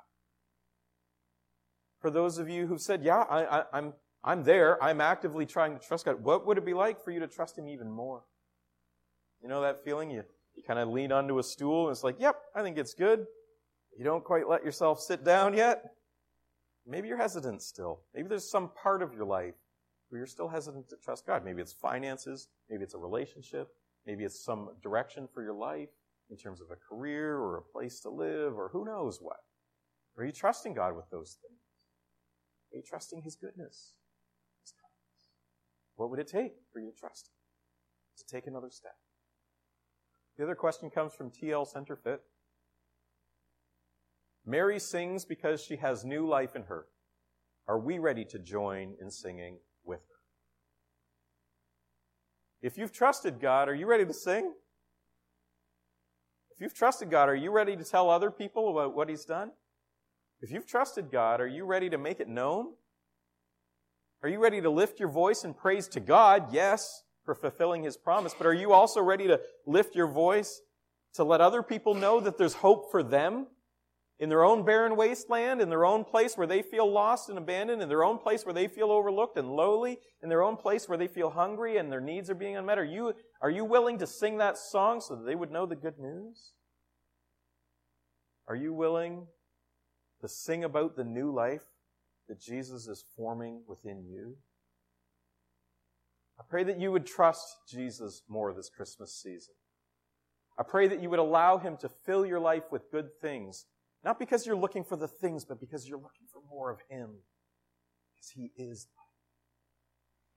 For 2.02 2.10
those 2.10 2.36
of 2.36 2.50
you 2.50 2.66
who've 2.66 2.82
said, 2.82 3.02
yeah, 3.02 3.24
I, 3.30 3.60
I, 3.60 3.64
I'm, 3.72 3.94
I'm 4.22 4.44
there, 4.44 4.82
I'm 4.84 5.00
actively 5.00 5.46
trying 5.46 5.78
to 5.78 5.82
trust 5.82 6.04
God, 6.04 6.22
what 6.22 6.46
would 6.46 6.58
it 6.58 6.66
be 6.66 6.74
like 6.74 7.02
for 7.02 7.12
you 7.12 7.20
to 7.20 7.28
trust 7.28 7.56
Him 7.56 7.66
even 7.66 7.90
more? 7.90 8.24
You 9.42 9.48
know 9.48 9.62
that 9.62 9.82
feeling? 9.82 10.10
You 10.10 10.24
you 10.60 10.66
kind 10.66 10.78
of 10.78 10.88
lean 10.90 11.10
onto 11.10 11.38
a 11.38 11.42
stool 11.42 11.86
and 11.86 11.94
it's 11.94 12.04
like, 12.04 12.20
yep, 12.20 12.36
I 12.54 12.62
think 12.62 12.76
it's 12.76 12.94
good. 12.94 13.26
You 13.96 14.04
don't 14.04 14.24
quite 14.24 14.48
let 14.48 14.64
yourself 14.64 15.00
sit 15.00 15.24
down 15.24 15.54
yet. 15.54 15.82
Maybe 16.86 17.08
you're 17.08 17.16
hesitant 17.16 17.62
still. 17.62 18.00
Maybe 18.14 18.28
there's 18.28 18.50
some 18.50 18.70
part 18.70 19.02
of 19.02 19.14
your 19.14 19.24
life 19.24 19.54
where 20.08 20.18
you're 20.18 20.26
still 20.26 20.48
hesitant 20.48 20.88
to 20.90 20.96
trust 20.96 21.26
God. 21.26 21.44
Maybe 21.44 21.62
it's 21.62 21.72
finances. 21.72 22.48
Maybe 22.68 22.82
it's 22.82 22.94
a 22.94 22.98
relationship. 22.98 23.68
Maybe 24.06 24.24
it's 24.24 24.44
some 24.44 24.70
direction 24.82 25.28
for 25.32 25.42
your 25.42 25.54
life 25.54 25.88
in 26.30 26.36
terms 26.36 26.60
of 26.60 26.68
a 26.70 26.76
career 26.76 27.36
or 27.36 27.58
a 27.58 27.62
place 27.62 28.00
to 28.00 28.10
live 28.10 28.58
or 28.58 28.68
who 28.72 28.84
knows 28.84 29.18
what. 29.20 29.38
Are 30.18 30.24
you 30.24 30.32
trusting 30.32 30.74
God 30.74 30.94
with 30.94 31.08
those 31.10 31.38
things? 31.40 31.60
Are 32.72 32.76
you 32.76 32.82
trusting 32.86 33.22
His 33.22 33.36
goodness? 33.36 33.94
His 34.62 34.72
kindness? 34.72 35.26
What 35.96 36.10
would 36.10 36.18
it 36.18 36.28
take 36.28 36.52
for 36.72 36.80
you 36.80 36.90
to 36.90 36.96
trust 36.96 37.28
Him? 37.28 37.34
To 38.18 38.34
take 38.34 38.46
another 38.46 38.70
step? 38.70 38.96
The 40.40 40.46
other 40.46 40.54
question 40.54 40.88
comes 40.88 41.12
from 41.12 41.30
T.L. 41.30 41.66
Centerfit. 41.66 42.20
Mary 44.46 44.78
sings 44.80 45.26
because 45.26 45.62
she 45.62 45.76
has 45.76 46.02
new 46.02 46.26
life 46.26 46.56
in 46.56 46.62
her. 46.62 46.86
Are 47.68 47.78
we 47.78 47.98
ready 47.98 48.24
to 48.24 48.38
join 48.38 48.94
in 49.02 49.10
singing 49.10 49.58
with 49.84 49.98
her? 49.98 50.16
If 52.62 52.78
you've 52.78 52.90
trusted 52.90 53.38
God, 53.38 53.68
are 53.68 53.74
you 53.74 53.84
ready 53.84 54.06
to 54.06 54.14
sing? 54.14 54.54
If 56.52 56.62
you've 56.62 56.72
trusted 56.74 57.10
God, 57.10 57.28
are 57.28 57.36
you 57.36 57.50
ready 57.50 57.76
to 57.76 57.84
tell 57.84 58.08
other 58.08 58.30
people 58.30 58.70
about 58.70 58.96
what 58.96 59.10
He's 59.10 59.26
done? 59.26 59.50
If 60.40 60.50
you've 60.50 60.66
trusted 60.66 61.10
God, 61.12 61.42
are 61.42 61.48
you 61.48 61.66
ready 61.66 61.90
to 61.90 61.98
make 61.98 62.18
it 62.18 62.28
known? 62.28 62.72
Are 64.22 64.28
you 64.30 64.38
ready 64.38 64.62
to 64.62 64.70
lift 64.70 65.00
your 65.00 65.10
voice 65.10 65.44
in 65.44 65.52
praise 65.52 65.86
to 65.88 66.00
God? 66.00 66.50
Yes, 66.50 67.02
for 67.24 67.34
fulfilling 67.34 67.82
His 67.82 67.96
promise. 67.96 68.34
But 68.36 68.46
are 68.46 68.54
you 68.54 68.72
also 68.72 69.00
ready 69.00 69.26
to 69.26 69.40
lift 69.66 69.94
your 69.94 70.06
voice 70.06 70.60
to 71.14 71.24
let 71.24 71.40
other 71.40 71.62
people 71.62 71.94
know 71.94 72.20
that 72.20 72.38
there's 72.38 72.54
hope 72.54 72.90
for 72.90 73.02
them 73.02 73.46
in 74.20 74.28
their 74.28 74.44
own 74.44 74.64
barren 74.64 74.96
wasteland, 74.96 75.62
in 75.62 75.70
their 75.70 75.86
own 75.86 76.04
place 76.04 76.36
where 76.36 76.46
they 76.46 76.60
feel 76.60 76.90
lost 76.90 77.30
and 77.30 77.38
abandoned, 77.38 77.80
in 77.80 77.88
their 77.88 78.04
own 78.04 78.18
place 78.18 78.44
where 78.44 78.52
they 78.52 78.68
feel 78.68 78.90
overlooked 78.90 79.38
and 79.38 79.50
lowly, 79.50 79.98
in 80.22 80.28
their 80.28 80.42
own 80.42 80.56
place 80.56 80.88
where 80.88 80.98
they 80.98 81.08
feel 81.08 81.30
hungry 81.30 81.78
and 81.78 81.90
their 81.90 82.02
needs 82.02 82.28
are 82.28 82.34
being 82.34 82.56
unmet? 82.56 82.78
Are 82.78 82.84
you, 82.84 83.14
are 83.40 83.50
you 83.50 83.64
willing 83.64 83.98
to 83.98 84.06
sing 84.06 84.36
that 84.36 84.58
song 84.58 85.00
so 85.00 85.16
that 85.16 85.24
they 85.24 85.34
would 85.34 85.50
know 85.50 85.64
the 85.64 85.74
good 85.74 85.98
news? 85.98 86.52
Are 88.46 88.56
you 88.56 88.74
willing 88.74 89.26
to 90.20 90.28
sing 90.28 90.64
about 90.64 90.96
the 90.96 91.04
new 91.04 91.32
life 91.32 91.64
that 92.28 92.38
Jesus 92.38 92.88
is 92.88 93.04
forming 93.16 93.62
within 93.66 94.04
you? 94.04 94.36
I 96.40 96.42
pray 96.48 96.64
that 96.64 96.80
you 96.80 96.90
would 96.90 97.06
trust 97.06 97.58
Jesus 97.68 98.22
more 98.28 98.54
this 98.54 98.70
Christmas 98.74 99.12
season. 99.14 99.54
I 100.58 100.62
pray 100.62 100.88
that 100.88 101.02
you 101.02 101.10
would 101.10 101.18
allow 101.18 101.58
him 101.58 101.76
to 101.78 101.90
fill 102.06 102.24
your 102.24 102.40
life 102.40 102.64
with 102.72 102.90
good 102.90 103.08
things 103.20 103.66
not 104.04 104.18
because 104.18 104.46
you're 104.46 104.56
looking 104.56 104.84
for 104.84 104.96
the 104.96 105.08
things, 105.08 105.44
but 105.44 105.60
because 105.60 105.86
you're 105.86 105.98
looking 105.98 106.26
for 106.32 106.40
more 106.48 106.70
of 106.70 106.78
Him. 106.88 107.10
Because 108.14 108.30
He 108.30 108.50
is 108.56 108.88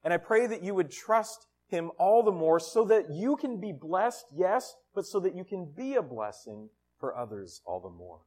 And 0.02 0.12
I 0.12 0.18
pray 0.18 0.46
that 0.46 0.62
you 0.62 0.74
would 0.74 0.90
trust 0.90 1.46
Him 1.68 1.90
all 1.98 2.22
the 2.22 2.32
more 2.32 2.60
so 2.60 2.84
that 2.84 3.10
you 3.10 3.36
can 3.36 3.58
be 3.58 3.72
blessed, 3.72 4.26
yes, 4.34 4.74
but 4.94 5.06
so 5.06 5.18
that 5.20 5.34
you 5.34 5.44
can 5.44 5.72
be 5.74 5.94
a 5.94 6.02
blessing 6.02 6.68
for 6.98 7.16
others 7.16 7.62
all 7.64 7.80
the 7.80 7.88
more. 7.88 8.20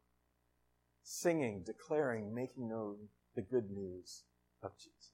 Singing, 1.03 1.63
declaring, 1.63 2.33
making 2.33 2.67
known 2.67 2.97
the 3.35 3.43
good 3.43 3.69
news 3.69 4.23
of 4.63 4.71
Jesus. 4.77 5.11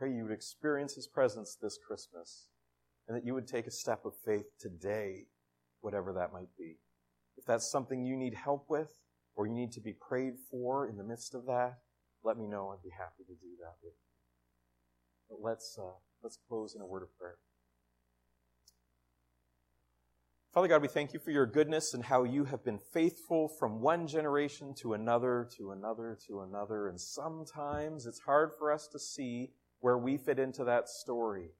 Pray 0.00 0.14
you 0.14 0.22
would 0.22 0.32
experience 0.32 0.94
His 0.94 1.06
presence 1.06 1.58
this 1.60 1.76
Christmas 1.76 2.46
and 3.06 3.14
that 3.14 3.26
you 3.26 3.34
would 3.34 3.46
take 3.46 3.66
a 3.66 3.70
step 3.70 4.06
of 4.06 4.14
faith 4.24 4.46
today, 4.58 5.26
whatever 5.82 6.14
that 6.14 6.32
might 6.32 6.48
be. 6.56 6.78
If 7.36 7.44
that's 7.44 7.70
something 7.70 8.06
you 8.06 8.16
need 8.16 8.32
help 8.32 8.64
with, 8.70 8.88
or 9.36 9.46
you 9.46 9.52
need 9.52 9.72
to 9.72 9.80
be 9.80 9.92
prayed 9.92 10.34
for 10.50 10.88
in 10.88 10.96
the 10.96 11.04
midst 11.04 11.34
of 11.34 11.44
that, 11.46 11.80
let 12.24 12.38
me 12.38 12.46
know. 12.46 12.70
I'd 12.70 12.82
be 12.82 12.94
happy 12.96 13.24
to 13.26 13.34
do 13.34 13.56
that 13.60 13.74
with 13.82 13.92
you. 13.92 14.08
But 15.28 15.46
let's, 15.46 15.76
uh, 15.78 15.98
let's 16.22 16.38
close 16.48 16.74
in 16.74 16.80
a 16.80 16.86
word 16.86 17.02
of 17.02 17.14
prayer. 17.18 17.36
Father 20.54 20.68
God, 20.68 20.80
we 20.80 20.88
thank 20.88 21.12
you 21.12 21.20
for 21.20 21.30
your 21.30 21.46
goodness 21.46 21.92
and 21.92 22.06
how 22.06 22.24
you 22.24 22.44
have 22.44 22.64
been 22.64 22.78
faithful 22.78 23.48
from 23.48 23.82
one 23.82 24.06
generation 24.06 24.72
to 24.78 24.94
another, 24.94 25.46
to 25.58 25.72
another, 25.72 26.16
to 26.26 26.40
another. 26.40 26.88
And 26.88 26.98
sometimes 26.98 28.06
it's 28.06 28.20
hard 28.20 28.52
for 28.58 28.72
us 28.72 28.88
to 28.92 28.98
see 28.98 29.50
where 29.80 29.98
we 29.98 30.16
fit 30.16 30.38
into 30.38 30.64
that 30.64 30.88
story. 30.88 31.50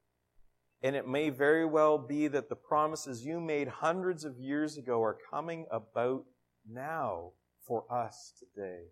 And 0.83 0.96
it 0.96 1.06
may 1.06 1.28
very 1.28 1.66
well 1.66 1.98
be 1.98 2.28
that 2.28 2.48
the 2.48 2.56
promises 2.56 3.24
you 3.24 3.40
made 3.40 3.68
hundreds 3.68 4.24
of 4.24 4.38
years 4.38 4.76
ago 4.76 5.02
are 5.02 5.18
coming 5.30 5.66
about 5.70 6.24
now 6.68 7.33
for 7.66 7.85
us 7.92 8.33
today. 8.38 8.85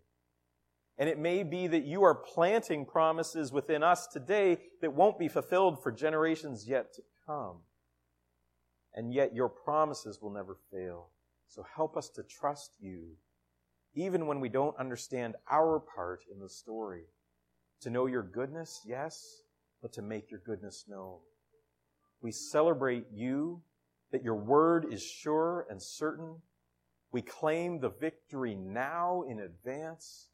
And 0.98 1.08
it 1.08 1.18
may 1.18 1.44
be 1.44 1.68
that 1.68 1.84
you 1.84 2.02
are 2.02 2.14
planting 2.14 2.84
promises 2.84 3.52
within 3.52 3.82
us 3.82 4.06
today 4.08 4.58
that 4.82 4.94
won't 4.94 5.18
be 5.18 5.28
fulfilled 5.28 5.82
for 5.82 5.92
generations 5.92 6.66
yet 6.68 6.92
to 6.94 7.02
come. 7.24 7.58
And 8.94 9.14
yet 9.14 9.34
your 9.34 9.48
promises 9.48 10.18
will 10.20 10.32
never 10.32 10.56
fail. 10.72 11.10
So 11.46 11.64
help 11.76 11.96
us 11.96 12.10
to 12.10 12.22
trust 12.22 12.72
you, 12.80 13.12
even 13.94 14.26
when 14.26 14.40
we 14.40 14.48
don't 14.48 14.76
understand 14.76 15.36
our 15.50 15.80
part 15.80 16.20
in 16.30 16.40
the 16.40 16.48
story. 16.48 17.04
To 17.82 17.90
know 17.90 18.06
your 18.06 18.22
goodness, 18.22 18.80
yes, 18.86 19.42
but 19.82 19.92
to 19.94 20.02
make 20.02 20.30
your 20.30 20.40
goodness 20.44 20.84
known. 20.88 21.18
We 22.20 22.32
celebrate 22.32 23.06
you, 23.12 23.62
that 24.10 24.24
your 24.24 24.34
word 24.34 24.92
is 24.92 25.02
sure 25.02 25.66
and 25.70 25.80
certain, 25.80 26.36
we 27.12 27.22
claim 27.22 27.80
the 27.80 27.90
victory 27.90 28.54
now 28.54 29.22
in 29.28 29.40
advance, 29.40 30.28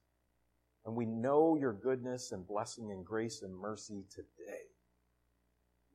and 0.85 0.95
we 0.95 1.07
know 1.07 1.57
your 1.57 1.73
goodness 1.73 2.33
and 2.33 2.47
blessing 2.47 2.91
and 2.91 3.05
grace 3.05 3.43
and 3.43 3.55
mercy 3.55 4.05
today. 4.11 4.63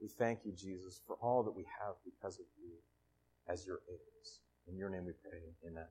We 0.02 0.08
thank 0.08 0.40
you, 0.46 0.54
Jesus, 0.54 1.02
for 1.06 1.18
all 1.22 1.44
that 1.44 1.56
we 1.56 1.64
have 1.64 1.96
because 2.06 2.40
of 2.40 2.46
you 2.58 2.72
as 3.52 3.66
your 3.66 3.82
heirs. 3.90 4.40
In 4.68 4.78
your 4.78 4.90
name 4.90 5.06
we 5.06 5.14
pray. 5.14 5.40
Amen. 5.68 5.88